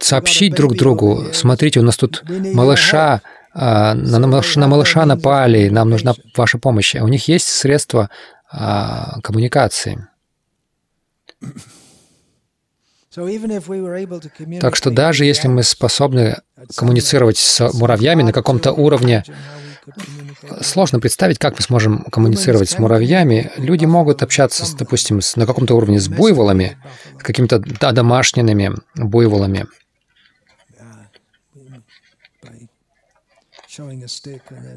сообщить 0.00 0.54
друг 0.54 0.76
другу, 0.76 1.26
смотрите, 1.32 1.80
у 1.80 1.82
нас 1.82 1.96
тут 1.96 2.22
малыша, 2.28 3.22
а, 3.54 3.94
на, 3.94 4.18
на 4.18 4.66
малыша 4.68 5.04
напали, 5.06 5.68
нам 5.68 5.90
нужна 5.90 6.14
ваша 6.36 6.58
помощь. 6.58 6.94
У 6.94 7.08
них 7.08 7.28
есть 7.28 7.48
средства 7.48 8.10
а, 8.50 9.20
коммуникации. 9.22 10.06
Так 14.60 14.76
что 14.76 14.90
даже 14.90 15.24
если 15.24 15.48
мы 15.48 15.62
способны 15.62 16.36
коммуницировать 16.76 17.38
с 17.38 17.72
муравьями 17.72 18.22
на 18.22 18.32
каком-то 18.32 18.72
уровне, 18.72 19.24
сложно 20.60 21.00
представить, 21.00 21.38
как 21.38 21.54
мы 21.56 21.62
сможем 21.62 22.04
коммуницировать 22.04 22.70
с 22.70 22.78
муравьями. 22.78 23.50
Люди 23.56 23.86
могут 23.86 24.22
общаться, 24.22 24.64
с, 24.66 24.74
допустим, 24.74 25.20
с, 25.20 25.36
на 25.36 25.46
каком-то 25.46 25.74
уровне 25.74 25.98
с 25.98 26.08
буйволами, 26.08 26.78
с 27.18 27.22
какими-то 27.22 27.58
да, 27.58 27.92
домашними 27.92 28.72
буйволами. 28.94 29.66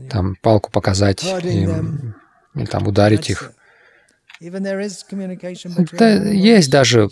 Там 0.09 0.35
палку 0.41 0.71
показать 0.71 1.23
им, 1.23 2.15
или 2.55 2.65
там 2.65 2.87
ударить 2.87 3.29
их. 3.29 3.51
Да, 5.99 6.09
есть 6.09 6.71
даже 6.71 7.09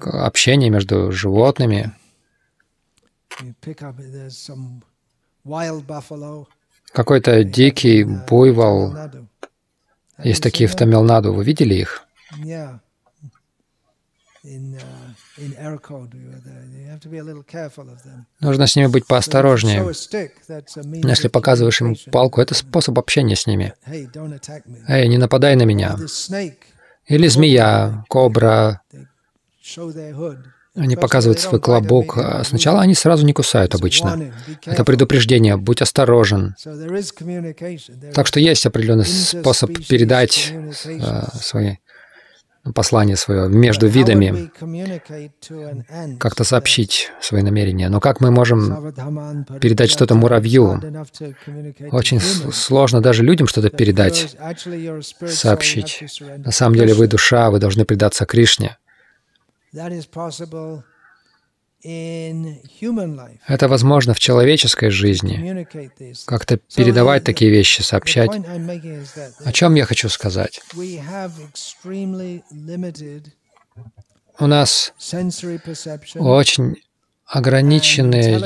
общение 0.00 0.68
между 0.70 1.10
животными. 1.10 1.92
Какой-то 6.92 7.44
дикий 7.44 8.04
буйвол. 8.04 8.94
Есть 10.22 10.42
такие 10.42 10.68
в 10.68 10.76
Тамилнаду. 10.76 11.32
Вы 11.32 11.44
видели 11.44 11.74
их? 11.74 12.06
Uh. 18.04 18.24
Нужно 18.40 18.66
с 18.66 18.76
ними 18.76 18.86
быть 18.86 19.06
поосторожнее. 19.06 19.82
Но 19.82 21.08
Если 21.08 21.28
показываешь 21.28 21.80
им 21.80 21.96
палку, 22.10 22.40
это 22.40 22.54
способ 22.54 22.98
общения 22.98 23.36
с 23.36 23.46
ними. 23.46 23.74
Эй, 23.86 25.08
не 25.08 25.18
нападай 25.18 25.56
на 25.56 25.64
меня. 25.64 25.96
Или 27.06 27.28
змея, 27.28 28.04
кобра. 28.08 28.80
Они 30.74 30.94
показывают 30.96 31.40
свой 31.40 31.60
клобук. 31.60 32.18
а 32.18 32.44
Сначала 32.44 32.82
они 32.82 32.94
сразу 32.94 33.24
не 33.24 33.32
кусают 33.32 33.74
обычно. 33.74 34.32
Это 34.64 34.84
предупреждение, 34.84 35.56
будь 35.56 35.80
осторожен. 35.82 36.54
Так 38.14 38.26
что 38.26 38.40
есть 38.40 38.66
определенный 38.66 39.06
способ 39.06 39.72
передать 39.86 40.52
э, 40.84 41.22
свои 41.40 41.70
ну, 41.70 41.76
послание 42.74 43.16
свое 43.16 43.48
между 43.48 43.86
видами, 43.86 44.50
как-то 46.18 46.44
сообщить 46.44 47.10
свои 47.20 47.42
намерения. 47.42 47.88
Но 47.88 48.00
как 48.00 48.20
мы 48.20 48.30
можем 48.30 48.92
передать 49.60 49.90
что-то 49.90 50.14
муравью? 50.14 50.80
Очень 51.90 52.20
сложно 52.20 53.00
даже 53.00 53.22
людям 53.22 53.46
что-то 53.46 53.70
передать, 53.70 54.36
сообщить. 55.26 56.20
На 56.38 56.52
самом 56.52 56.76
деле 56.76 56.94
вы 56.94 57.06
душа, 57.06 57.50
вы 57.50 57.58
должны 57.58 57.84
предаться 57.84 58.26
Кришне. 58.26 58.76
Это 63.46 63.68
возможно 63.68 64.12
в 64.14 64.18
человеческой 64.18 64.90
жизни. 64.90 65.66
Как-то 66.26 66.58
передавать 66.74 67.24
такие 67.24 67.50
вещи, 67.50 67.82
сообщать. 67.82 68.30
О 69.44 69.52
чем 69.52 69.74
я 69.74 69.84
хочу 69.84 70.08
сказать? 70.08 70.60
У 74.38 74.46
нас 74.46 74.92
очень 76.16 76.76
ограниченные 77.26 78.36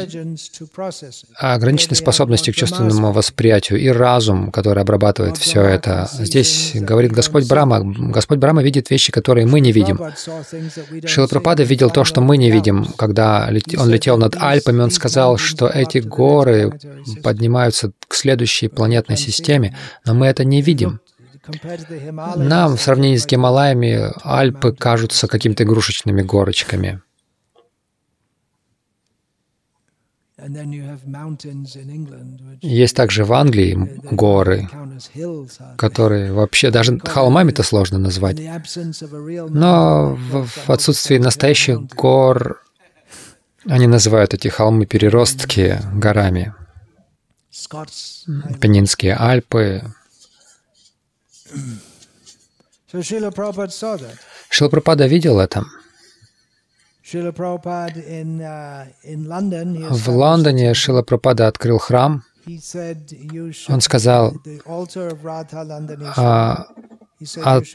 ограниченные 1.37 1.97
способности 1.97 2.51
к 2.51 2.55
чувственному 2.55 3.13
восприятию 3.13 3.79
и 3.79 3.89
разум, 3.89 4.51
который 4.51 4.83
обрабатывает 4.83 5.37
все 5.37 5.63
это. 5.63 6.09
Здесь 6.13 6.73
говорит 6.75 7.13
Господь 7.13 7.47
Брама. 7.47 7.81
Господь 7.83 8.39
Брама 8.39 8.63
видит 8.63 8.91
вещи, 8.91 9.13
которые 9.13 9.47
мы 9.47 9.61
не 9.61 9.73
видим. 9.73 10.01
Шила 11.07 11.27
Прабхупада 11.27 11.63
видел 11.63 11.91
то, 11.91 12.05
что 12.05 12.21
мы 12.21 12.39
не 12.39 12.51
видим. 12.51 12.87
Когда 12.97 13.51
он 13.77 13.91
летел 13.91 14.17
над 14.17 14.37
Альпами, 14.37 14.81
он 14.81 14.91
сказал, 14.91 15.37
что 15.37 15.67
эти 15.69 15.99
горы 15.99 16.73
поднимаются 17.23 17.93
к 18.09 18.15
следующей 18.15 18.69
планетной 18.69 19.17
системе, 19.17 19.77
но 20.07 20.15
мы 20.15 20.27
это 20.27 20.45
не 20.45 20.63
видим. 20.63 21.01
Нам 22.37 22.77
в 22.77 22.81
сравнении 22.81 23.17
с 23.17 23.27
Гималаями 23.27 24.11
Альпы 24.25 24.73
кажутся 24.73 25.27
какими-то 25.27 25.65
игрушечными 25.65 26.23
горочками. 26.23 27.03
Есть 32.63 32.97
также 32.97 33.25
в 33.25 33.33
Англии 33.33 34.01
горы, 34.11 34.69
которые 35.77 36.33
вообще 36.33 36.71
даже 36.71 36.99
холмами-то 36.99 37.63
сложно 37.63 37.99
назвать. 37.99 38.39
Но 39.49 40.15
в, 40.15 40.47
в 40.47 40.71
отсутствии 40.71 41.19
настоящих 41.19 41.81
гор 41.87 42.63
они 43.67 43.87
называют 43.87 44.35
эти 44.35 44.49
холмы 44.49 44.87
переростки 44.87 45.79
горами. 45.95 46.55
Пенинские 48.61 49.17
Альпы. 49.19 49.83
Шила 52.91 53.33
Шилапрапада 54.49 55.07
видел 55.07 55.41
это. 55.41 55.65
В 59.91 60.09
Лондоне 60.09 60.75
Шила 60.75 61.03
Прабхупада 61.03 61.49
открыл 61.49 61.79
храм. 61.79 62.23
Он 63.69 63.81
сказал, 63.81 64.33
а, 66.17 66.67
от, 67.45 67.67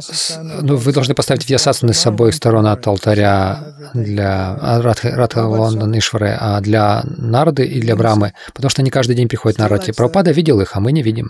с- 0.00 0.38
ну, 0.62 0.76
вы 0.76 0.92
должны 0.92 1.14
поставить 1.14 1.48
вьясасаны 1.50 1.92
с 1.92 2.06
обоих 2.06 2.34
сторон 2.34 2.66
от 2.66 2.86
алтаря 2.86 3.74
для 3.94 4.54
а, 4.60 4.80
Радха, 4.80 5.10
Радха 5.10 5.40
Лондон 5.46 5.98
Ишвары, 5.98 6.36
а 6.40 6.60
для 6.60 7.02
Нарды 7.04 7.66
и 7.66 7.80
для 7.80 7.94
Брамы, 7.96 8.32
потому 8.54 8.70
что 8.70 8.80
они 8.82 8.90
каждый 8.90 9.14
день 9.16 9.28
приходят 9.28 9.58
на 9.58 9.68
Радхи. 9.68 9.92
Прабхупада 9.96 10.30
видел 10.30 10.60
их, 10.62 10.74
а 10.74 10.80
мы 10.80 10.92
не 10.92 11.02
видим. 11.02 11.28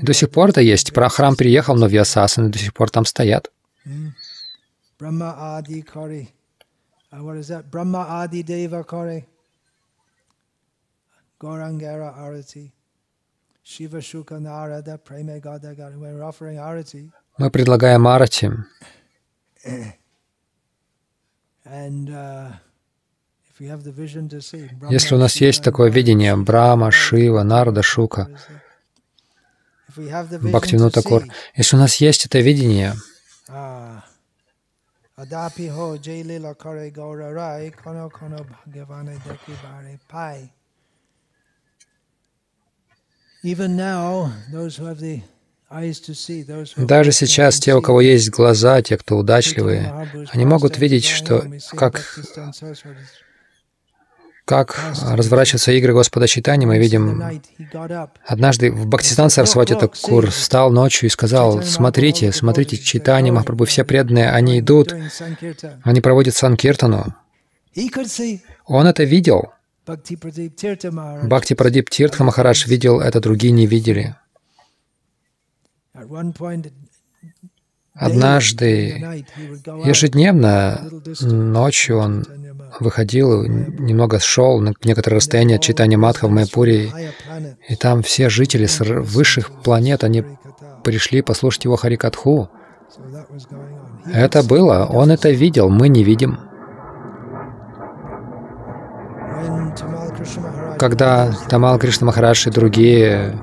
И 0.00 0.06
до 0.06 0.12
сих 0.12 0.30
пор 0.30 0.48
это 0.50 0.60
есть. 0.60 0.92
Про 0.92 1.08
храм 1.08 1.36
переехал, 1.36 1.76
но 1.76 1.86
вьясасаны 1.86 2.48
до 2.48 2.58
сих 2.58 2.72
пор 2.74 2.90
там 2.90 3.04
стоят. 3.04 3.50
Uh, 7.12 7.22
what 7.22 7.36
is 7.36 7.48
that? 7.48 7.70
Brahma 7.70 7.98
Adi 7.98 8.42
Deva 8.42 8.84
Kori. 8.84 9.24
Gorangara 11.40 12.16
Arati. 12.16 12.70
Shiva 13.62 13.98
Shuka 13.98 14.40
Narada 14.40 14.98
Preme 14.98 15.40
Gada 15.40 15.74
Gada. 15.74 15.96
When 15.96 16.14
we're 16.14 16.24
offering 16.24 16.58
Arati, 16.58 17.10
Мы 17.38 17.50
предлагаем 17.50 18.06
Арати, 18.06 18.50
and 21.64 22.10
uh, 22.10 22.50
if 23.48 23.60
we 23.60 23.66
have 23.68 23.84
the 23.84 23.92
vision 23.92 24.28
to 24.28 24.40
see, 24.40 24.68
Если 24.90 25.14
у 25.14 25.18
нас 25.18 25.36
есть 25.36 25.62
такое 25.62 25.90
видение 25.90 26.36
Брама, 26.36 26.90
Шива, 26.90 27.42
Нарада, 27.42 27.82
Шука, 27.82 28.28
if 29.88 29.96
we 29.96 30.08
have 30.08 30.28
the 30.28 30.38
vision 30.38 30.50
Бхактивину 30.50 30.88
to 30.88 30.90
Такур, 30.90 31.22
see, 31.22 31.30
если 31.56 31.76
у 31.76 31.78
нас 31.78 31.96
есть 31.96 32.26
это 32.26 32.40
видение, 32.40 32.94
Ah. 35.16 35.24
Now, 43.44 44.32
those 44.52 44.76
who 44.76 44.86
have 44.86 45.00
the 45.00 45.22
eyes 45.70 46.00
to 46.00 46.14
see, 46.14 46.42
those 46.42 46.72
who 46.72 46.86
даже 46.86 47.12
сейчас 47.12 47.58
те, 47.58 47.74
у 47.74 47.82
кого 47.82 48.00
есть 48.00 48.30
глаза, 48.30 48.80
те, 48.82 48.96
кто 48.96 49.16
удачливые, 49.18 50.08
они 50.30 50.44
могут 50.44 50.78
видеть, 50.78 51.04
что 51.04 51.44
как, 51.76 52.00
как 54.44 54.78
разворачиваются 55.02 55.72
игры 55.72 55.92
Господа 55.92 56.26
Читани, 56.26 56.66
мы 56.66 56.78
видим. 56.78 57.22
Однажды 58.26 58.72
в 58.72 58.86
Бхактистан 58.86 59.30
Сарасвати 59.30 59.74
Такур 59.74 60.30
встал 60.30 60.72
ночью 60.72 61.06
и 61.06 61.10
сказал, 61.10 61.62
смотрите, 61.62 62.32
смотрите, 62.32 62.76
Читани, 62.76 63.30
Махапрабху, 63.30 63.66
все 63.66 63.84
преданные, 63.84 64.30
они 64.30 64.58
идут, 64.60 64.94
они 65.82 66.00
проводят 66.00 66.34
Санкиртану. 66.34 67.14
Он 68.66 68.86
это 68.86 69.04
видел. 69.04 69.52
Бхакти 69.86 71.54
Прадип 71.54 71.90
Тиртха 71.90 72.24
Махарадж 72.24 72.66
видел 72.68 73.00
это, 73.00 73.20
другие 73.20 73.52
не 73.52 73.66
видели. 73.66 74.16
Однажды, 77.94 79.24
ежедневно, 79.84 80.88
ночью 81.20 81.98
он 81.98 82.24
выходил, 82.80 83.44
немного 83.44 84.18
шел 84.18 84.60
на 84.60 84.72
некоторое 84.84 85.16
расстояние 85.16 85.56
от 85.56 85.62
читания 85.62 85.98
Матха 85.98 86.28
в 86.28 86.30
Майпуре, 86.30 86.90
и 87.68 87.76
там 87.76 88.02
все 88.02 88.28
жители 88.28 88.66
с 88.66 88.80
высших 88.80 89.50
планет, 89.62 90.04
они 90.04 90.24
пришли 90.84 91.22
послушать 91.22 91.64
его 91.64 91.76
Харикатху. 91.76 92.50
Это 94.12 94.42
было, 94.42 94.86
он 94.90 95.10
это 95.10 95.30
видел, 95.30 95.68
мы 95.68 95.88
не 95.88 96.04
видим. 96.04 96.38
Когда 100.78 101.32
Тамал 101.48 101.78
Кришна 101.78 102.06
Махарадж 102.06 102.48
и 102.48 102.50
другие 102.50 103.38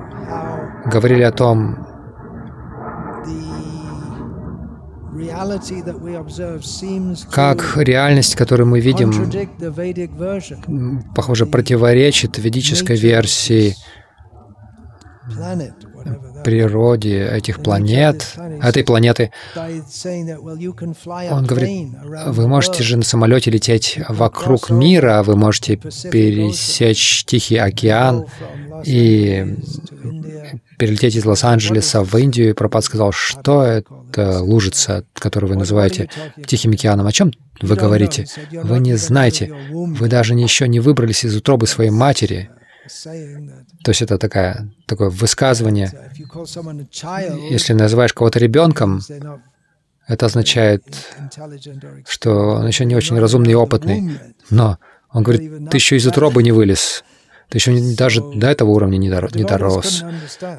говорили 0.86 1.22
о 1.22 1.32
том, 1.32 1.89
как 7.30 7.76
реальность, 7.76 8.36
которую 8.36 8.66
мы 8.66 8.80
видим, 8.80 9.12
похоже, 11.14 11.46
противоречит 11.46 12.38
ведической 12.38 12.96
версии 12.96 13.76
природе 16.44 17.28
этих 17.28 17.62
планет, 17.62 18.34
этой 18.62 18.84
планеты. 18.84 19.32
Он 21.30 21.46
говорит, 21.46 21.88
вы 22.26 22.48
можете 22.48 22.82
же 22.82 22.96
на 22.96 23.04
самолете 23.04 23.50
лететь 23.50 23.98
вокруг 24.08 24.70
мира, 24.70 25.22
вы 25.22 25.36
можете 25.36 25.76
пересечь 25.76 27.24
Тихий 27.24 27.56
океан 27.56 28.26
и 28.84 29.56
перелететь 30.78 31.16
из 31.16 31.24
Лос-Анджелеса 31.26 32.02
в 32.02 32.16
Индию. 32.16 32.50
И 32.50 32.52
Пропад 32.54 32.84
сказал, 32.84 33.12
что 33.12 33.62
это 33.62 34.40
лужица, 34.40 35.04
которую 35.14 35.50
вы 35.50 35.56
называете 35.56 36.08
Тихим 36.46 36.72
океаном. 36.72 37.06
О 37.06 37.12
чем 37.12 37.32
вы 37.60 37.76
говорите? 37.76 38.26
Вы 38.50 38.80
не 38.80 38.96
знаете. 38.96 39.52
Вы 39.70 40.08
даже 40.08 40.34
еще 40.34 40.66
не 40.68 40.80
выбрались 40.80 41.24
из 41.24 41.36
утробы 41.36 41.66
своей 41.66 41.90
матери. 41.90 42.50
То 43.84 43.90
есть 43.90 44.02
это 44.02 44.18
такая, 44.18 44.70
такое 44.86 45.10
высказывание. 45.10 45.90
Если 47.50 47.72
называешь 47.74 48.12
кого-то 48.12 48.38
ребенком, 48.38 49.00
Это 50.08 50.26
означает, 50.26 50.82
что 52.08 52.30
он 52.56 52.66
еще 52.66 52.84
не 52.84 52.96
очень 52.96 53.16
разумный 53.18 53.52
и 53.52 53.54
опытный. 53.54 54.00
Но 54.50 54.78
он 55.12 55.22
говорит, 55.22 55.70
ты 55.70 55.76
еще 55.76 55.96
из 55.96 56.06
утробы 56.06 56.42
не 56.42 56.50
вылез. 56.52 57.04
Ты 57.48 57.58
еще 57.58 57.72
не- 57.72 57.94
даже 57.94 58.20
до 58.34 58.48
этого 58.48 58.70
уровня 58.70 58.96
не, 58.96 59.08
дор- 59.08 59.30
не 59.36 59.42
дорос. 59.44 60.02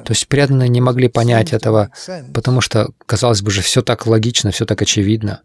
То 0.04 0.10
есть 0.12 0.26
преданные 0.28 0.68
не 0.70 0.80
могли 0.80 1.08
понять 1.08 1.52
этого, 1.52 1.90
потому 2.32 2.60
что, 2.62 2.88
казалось 3.04 3.42
бы 3.42 3.50
же, 3.50 3.60
все 3.60 3.82
так 3.82 4.06
логично, 4.06 4.50
все 4.52 4.64
так 4.64 4.80
очевидно. 4.80 5.40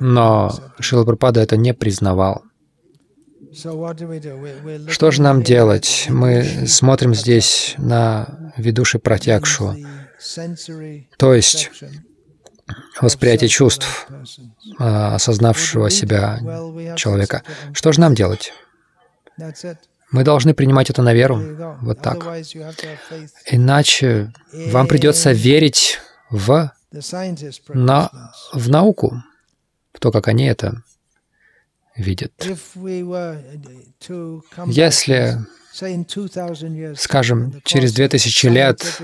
Но 0.00 0.50
Шила 0.80 1.04
Прабхупада 1.04 1.40
это 1.40 1.56
не 1.56 1.72
признавал. 1.72 2.42
Что 4.88 5.10
же 5.10 5.22
нам 5.22 5.42
делать? 5.42 6.06
Мы 6.08 6.66
смотрим 6.66 7.14
здесь 7.14 7.74
на 7.78 8.52
Видуши 8.56 8.98
Пратьякшу, 8.98 9.76
то 11.16 11.34
есть 11.34 11.70
восприятие 13.00 13.48
чувств 13.48 14.08
осознавшего 14.78 15.88
себя 15.90 16.38
человека. 16.96 17.42
Что 17.72 17.92
же 17.92 18.00
нам 18.00 18.14
делать? 18.14 18.52
Мы 20.10 20.22
должны 20.22 20.54
принимать 20.54 20.90
это 20.90 21.02
на 21.02 21.14
веру, 21.14 21.40
вот 21.80 22.00
так. 22.00 22.24
Иначе 23.50 24.32
вам 24.52 24.86
придется 24.86 25.32
верить 25.32 25.98
в, 26.30 26.70
на, 27.68 28.10
в 28.52 28.68
науку, 28.68 29.22
в 29.92 30.00
то, 30.00 30.12
как 30.12 30.28
они 30.28 30.44
это 30.46 30.82
видят. 31.96 32.32
Если, 34.66 35.38
скажем, 36.96 37.60
через 37.64 37.92
2000 37.94 38.46
лет, 38.48 39.00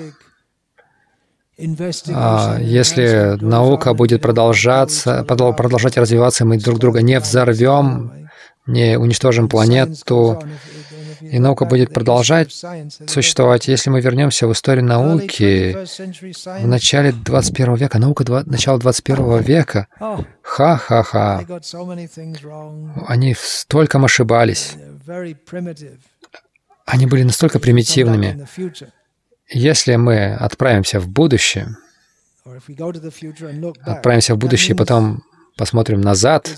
а, 2.15 2.59
если 2.61 3.37
наука 3.41 3.93
будет 3.95 4.23
продолжаться, 4.23 5.25
продол- 5.29 5.55
продолжать 5.55 5.97
развиваться, 5.97 6.45
мы 6.45 6.59
друг 6.59 6.79
друга 6.79 7.03
не 7.03 7.19
взорвем, 7.21 8.29
не 8.67 8.99
уничтожим 8.99 9.49
планету, 9.49 10.43
и 11.33 11.39
наука 11.39 11.65
будет 11.65 11.95
продолжать 11.95 12.53
существовать. 13.07 13.67
Если 13.67 13.89
мы 13.89 14.03
вернемся 14.03 14.47
в 14.47 14.53
историю 14.53 14.85
науки 14.85 15.73
в 15.73 16.67
начале 16.67 17.13
21 17.13 17.75
века, 17.77 17.99
наука 17.99 18.23
два, 18.25 18.43
начала 18.45 18.79
21 18.79 19.41
века, 19.41 19.89
ха-ха-ха, 20.43 21.43
они 23.09 23.35
столько 23.39 23.99
ошибались, 23.99 24.75
они 26.85 27.07
были 27.07 27.23
настолько 27.23 27.59
примитивными. 27.59 28.47
Если 29.49 29.97
мы 29.97 30.35
отправимся 30.35 31.01
в 31.01 31.09
будущее, 31.09 31.79
отправимся 33.87 34.35
в 34.35 34.39
будущее 34.39 34.75
и 34.75 34.79
потом 34.79 35.23
посмотрим 35.57 36.01
назад, 36.01 36.51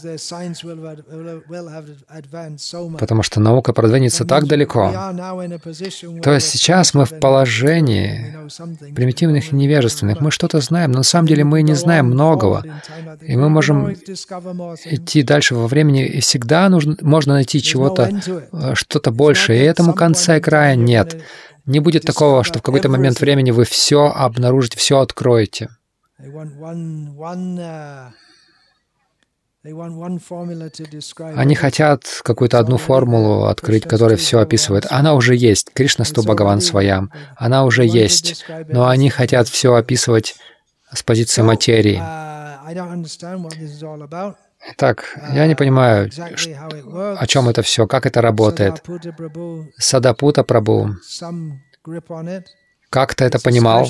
потому 2.99 3.23
что 3.23 3.41
наука 3.41 3.73
продвинется 3.73 4.25
так 4.25 4.47
далеко. 4.47 4.93
То 6.23 6.33
есть 6.33 6.49
сейчас 6.49 6.95
мы 6.95 7.05
в 7.05 7.19
положении 7.19 8.35
примитивных 8.95 9.53
и 9.53 9.57
невежественных. 9.57 10.21
Мы 10.21 10.31
что-то 10.31 10.61
знаем, 10.61 10.93
но 10.93 10.99
на 10.99 11.05
самом 11.05 11.29
деле 11.29 11.45
мы 11.45 11.63
не 11.63 11.75
знаем 11.75 12.07
многого. 12.07 12.65
И 13.21 13.37
мы 13.37 13.49
можем 13.49 13.93
идти 13.93 15.23
дальше 15.23 15.55
во 15.55 15.67
времени, 15.67 16.07
и 16.07 16.21
всегда 16.21 16.69
нужно, 16.69 16.97
можно 17.01 17.35
найти 17.35 17.63
чего-то, 17.63 18.11
э, 18.53 18.75
что-то 18.75 19.11
большее. 19.11 19.61
И 19.61 19.65
этому 19.65 19.95
конца 19.95 20.37
и 20.37 20.41
края 20.41 20.77
нет. 20.77 21.21
Не 21.67 21.81
будет 21.81 22.05
такого, 22.05 22.45
что 22.45 22.59
в 22.59 22.63
какой-то 22.63 22.89
момент 22.89 23.21
времени 23.21 23.51
вы 23.51 23.65
все 23.65 24.13
обнаружите, 24.15 24.79
все 24.79 25.01
откроете. 25.01 25.69
Они 31.39 31.55
хотят 31.55 32.05
какую-то 32.23 32.59
одну 32.59 32.77
формулу 32.77 33.45
открыть, 33.47 33.85
которая 33.89 34.17
все 34.19 34.39
описывает. 34.41 34.87
Она 34.91 35.15
уже 35.15 35.35
есть. 35.35 35.71
Кришна 35.73 36.05
Сту 36.05 36.23
Бхагаван 36.23 36.61
Своям. 36.61 37.11
Она 37.37 37.65
уже 37.65 37.85
есть. 37.87 38.45
Но 38.75 38.89
они 38.89 39.09
хотят 39.11 39.49
все 39.49 39.75
описывать 39.75 40.37
с 40.93 41.03
позиции 41.03 41.41
материи. 41.47 41.97
Итак, 44.73 45.19
я 45.35 45.47
не 45.47 45.55
понимаю, 45.55 46.11
ш- 46.37 46.51
о 47.19 47.27
чем 47.27 47.49
это 47.49 47.63
все, 47.63 47.87
как 47.87 48.07
это 48.07 48.21
работает. 48.23 48.83
Садапута 49.79 50.43
Прабу 50.45 50.91
как-то 52.91 53.25
это 53.25 53.39
понимал. 53.45 53.85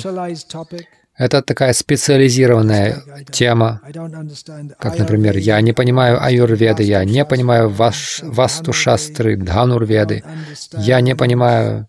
Это 1.17 1.41
такая 1.41 1.71
специализированная 1.73 3.01
тема, 3.31 3.81
как, 4.79 4.99
например, 4.99 5.37
я 5.37 5.61
не 5.61 5.71
понимаю 5.71 6.21
аюрведы, 6.21 6.83
я 6.83 7.05
не 7.05 7.23
понимаю 7.23 7.69
ваш, 7.69 8.19
васту-шастры, 8.21 9.37
дханурведы, 9.37 10.23
я 10.73 10.99
не 10.99 11.15
понимаю 11.15 11.87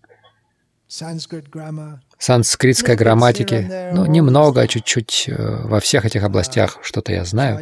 санскритской 2.19 2.97
грамматики. 2.97 3.91
Ну, 3.93 4.07
немного, 4.07 4.67
чуть-чуть 4.69 5.25
э, 5.29 5.67
во 5.67 5.81
всех 5.81 6.05
этих 6.05 6.23
областях 6.23 6.79
что-то 6.83 7.13
я 7.13 7.25
знаю. 7.25 7.61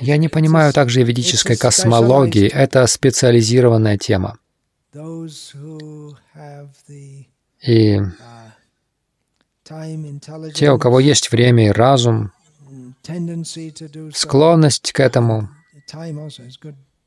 Я 0.00 0.16
не 0.16 0.28
понимаю 0.28 0.72
также 0.72 1.00
и 1.00 1.04
ведической 1.04 1.56
космологии. 1.56 2.48
Это 2.48 2.86
специализированная 2.86 3.96
тема. 3.96 4.38
И 7.62 8.00
те, 10.54 10.70
у 10.70 10.78
кого 10.78 11.00
есть 11.00 11.30
время 11.30 11.68
и 11.68 11.70
разум, 11.70 12.32
склонность 14.14 14.92
к 14.92 15.00
этому, 15.00 15.48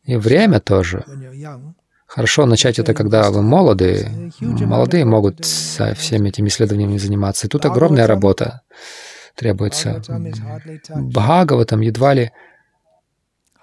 и 0.03 0.15
время 0.15 0.59
тоже. 0.59 1.05
Хорошо 2.07 2.47
начать 2.47 2.79
это, 2.79 2.95
когда 2.95 3.29
вы 3.29 3.43
молоды. 3.43 4.31
Молодые 4.39 5.05
могут 5.05 5.45
со 5.45 5.93
всеми 5.93 6.29
этими 6.29 6.47
исследованиями 6.47 6.97
заниматься. 6.97 7.45
И 7.45 7.49
тут 7.49 7.65
огромная 7.65 8.07
работа 8.07 8.61
требуется. 9.35 10.01
Бхагаватам 10.95 11.81
едва 11.81 12.15
ли 12.15 12.31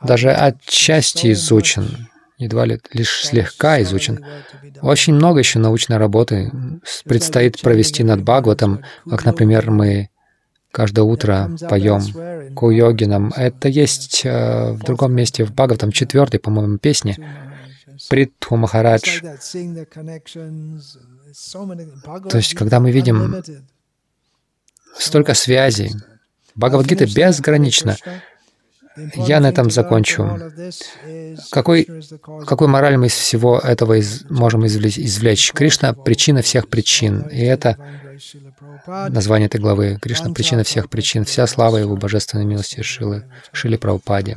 даже 0.01 0.31
отчасти 0.31 1.33
изучен, 1.33 2.09
едва 2.39 2.67
ли 2.67 2.81
лишь 2.93 3.25
слегка 3.25 3.81
изучен. 3.83 4.25
Очень 4.83 5.15
много 5.15 5.39
еще 5.39 5.59
научной 5.59 5.97
работы 5.97 6.53
предстоит 7.05 7.61
провести 7.61 8.05
над 8.05 8.23
Бхагаватом, 8.23 8.83
как, 9.09 9.25
например, 9.25 9.71
мы 9.71 10.11
каждое 10.71 11.03
утро 11.03 11.51
поем 11.69 12.03
Куйогинам. 12.55 13.33
Это 13.35 13.69
есть 13.69 14.23
э, 14.25 14.73
в 14.73 14.81
другом 14.81 15.15
месте 15.15 15.45
в 15.45 15.53
Бхагаватам, 15.53 15.93
четвертой, 15.93 16.41
по-моему, 16.41 16.79
песне. 16.79 17.17
Притху 18.11 18.57
Махарадж. 18.57 19.21
То 22.31 22.37
есть, 22.37 22.55
когда 22.55 22.81
мы 22.81 22.91
видим 22.91 23.43
столько 24.99 25.35
связей, 25.35 25.93
Бхагавадгита 26.55 27.07
безгранична. 27.07 27.97
Я 29.15 29.41
на 29.41 29.49
этом 29.49 29.71
закончу. 29.71 30.39
Какой, 31.51 31.87
какой 32.47 32.69
мораль 32.69 32.97
мы 32.97 33.07
из 33.07 33.15
всего 33.15 33.59
этого 33.59 33.99
из, 33.99 34.25
можем 34.31 34.67
извлечь? 34.67 35.53
Кришна— 35.53 35.93
причина 36.05 36.43
всех 36.43 36.69
причин. 36.69 37.23
И 37.29 37.41
это 37.41 37.77
название 38.87 39.47
этой 39.47 39.61
главы. 39.61 39.99
Кришна— 40.01 40.33
причина 40.35 40.65
всех 40.65 40.89
причин. 40.89 41.25
Вся 41.25 41.47
слава 41.47 41.77
Его 41.77 41.97
божественной 41.97 42.45
милости 42.45 42.81
Шилы, 42.83 43.25
Шили 43.53 43.77
Прабхупаде. 43.77 44.37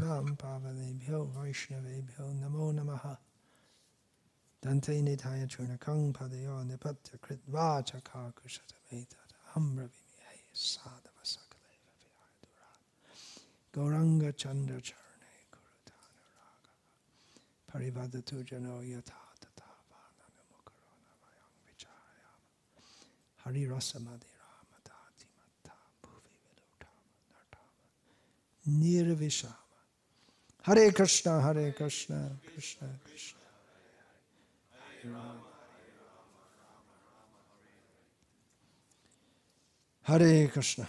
Dante 4.62 4.91
nidhaya 5.01 5.47
chunakang 5.47 6.12
padayo 6.12 6.64
nipatya 6.68 7.18
kritva 7.22 7.82
chaka 7.82 8.34
kushata 8.36 8.76
metata 8.91 9.39
ambravini 9.55 10.51
sadhava 10.51 10.60
sakaleva 10.60 10.68
vihadura 10.76 10.98
Gauranga 13.74 14.32
chanda 14.36 14.78
charne 14.82 15.32
kurutana 15.53 16.26
raga 16.38 16.74
parivadatu 17.70 18.43
jano 18.49 18.82
yata 18.82 19.13
tata 19.41 19.67
vananu 19.89 20.41
mukarona 20.49 21.13
vayang 21.22 21.55
vichayama 21.65 22.49
hari 23.43 23.61
rasamadi 23.72 24.30
ramadati 24.41 25.28
matta 25.38 25.76
bhuvi 26.01 26.34
vilutama 26.43 27.13
nartama 27.32 27.84
nirvishama 28.80 29.55
Hare 30.61 30.91
Krishna, 30.91 31.41
Hare 31.41 31.72
Krishna, 31.72 32.32
Krishna 32.45 32.88
Krishna. 33.05 33.39
Hare 40.03 40.47
Krishna. 40.47 40.88